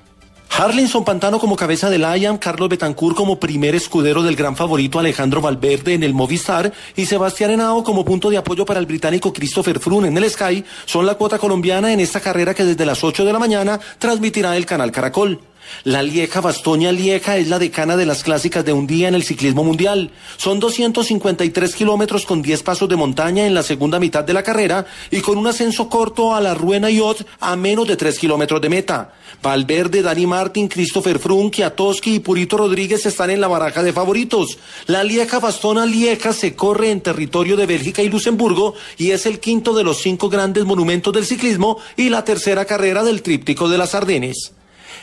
Harlinson 0.50 1.04
Pantano 1.04 1.38
como 1.38 1.54
cabeza 1.54 1.88
del 1.88 2.02
IAM, 2.02 2.38
Carlos 2.38 2.68
Betancourt 2.68 3.14
como 3.14 3.38
primer 3.38 3.76
escudero 3.76 4.24
del 4.24 4.34
gran 4.34 4.56
favorito 4.56 4.98
Alejandro 4.98 5.40
Valverde 5.40 5.94
en 5.94 6.02
el 6.02 6.14
Movistar 6.14 6.72
y 6.96 7.06
Sebastián 7.06 7.52
Henao 7.52 7.84
como 7.84 8.04
punto 8.04 8.28
de 8.28 8.38
apoyo 8.38 8.64
para 8.64 8.80
el 8.80 8.87
británico 8.87 9.32
Christopher 9.32 9.78
Froome 9.78 10.08
en 10.08 10.16
el 10.16 10.28
Sky 10.28 10.64
son 10.84 11.06
la 11.06 11.14
cuota 11.14 11.38
colombiana 11.38 11.92
en 11.92 12.00
esta 12.00 12.18
carrera 12.18 12.54
que 12.54 12.64
desde 12.64 12.87
las 12.87 13.04
8 13.04 13.24
de 13.24 13.32
la 13.32 13.38
mañana 13.38 13.78
transmitirá 14.00 14.56
el 14.56 14.66
canal 14.66 14.90
Caracol. 14.90 15.40
La 15.85 16.02
Lieja 16.02 16.40
Bastoña 16.40 16.92
Lieja 16.92 17.37
es 17.37 17.48
la 17.48 17.59
decana 17.59 17.96
de 17.96 18.07
las 18.07 18.22
clásicas 18.22 18.64
de 18.64 18.72
un 18.72 18.87
día 18.87 19.09
en 19.09 19.14
el 19.14 19.22
ciclismo 19.22 19.64
mundial. 19.64 20.11
Son 20.37 20.61
253 20.61 21.74
kilómetros 21.74 22.26
con 22.26 22.42
10 22.42 22.62
pasos 22.62 22.88
de 22.88 22.96
montaña 22.96 23.46
en 23.46 23.54
la 23.54 23.62
segunda 23.62 23.98
mitad 23.98 24.24
de 24.24 24.33
la 24.33 24.42
carrera 24.42 24.87
y 25.11 25.20
con 25.20 25.38
un 25.38 25.46
ascenso 25.46 25.88
corto 25.88 26.35
a 26.35 26.40
la 26.40 26.54
Ruena 26.54 26.90
Yacht 26.90 27.26
a 27.40 27.57
menos 27.57 27.87
de 27.88 27.96
3 27.96 28.18
kilómetros 28.18 28.61
de 28.61 28.68
meta. 28.68 29.14
Valverde, 29.42 30.02
Dani 30.02 30.26
Martin, 30.26 30.68
Christopher 30.68 31.18
Froome, 31.18 31.50
Kiatowski 31.50 32.16
y 32.16 32.20
Purito 32.20 32.57
Rodríguez 32.57 33.07
están 33.07 33.31
en 33.31 33.40
la 33.40 33.48
baraja 33.48 33.83
de 33.83 33.92
favoritos. 33.92 34.59
La 34.87 35.04
Lieja 35.04 35.38
Bastona 35.38 35.87
Lieja 35.87 36.33
se 36.33 36.54
corre 36.54 36.90
en 36.90 37.00
territorio 37.00 37.57
de 37.57 37.66
Bélgica 37.66 38.02
y 38.02 38.09
Luxemburgo 38.09 38.74
y 38.96 39.11
es 39.11 39.26
el 39.26 39.40
quinto 39.40 39.74
de 39.74 39.85
los 39.85 39.98
cinco 39.98 40.28
grandes 40.28 40.64
monumentos 40.64 41.12
del 41.12 41.26
ciclismo 41.26 41.78
y 41.96 42.09
la 42.09 42.24
tercera 42.24 42.64
carrera 42.64 43.02
del 43.04 43.22
tríptico 43.22 43.68
de 43.68 43.78
las 43.78 43.94
Ardenes. 43.94 44.52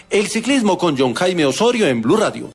El 0.10 0.28
ciclismo 0.28 0.78
con 0.78 0.98
John 0.98 1.13
Jaime 1.13 1.46
Osorio 1.46 1.88
en 1.88 2.02
Blue 2.02 2.18
Radio. 2.18 2.54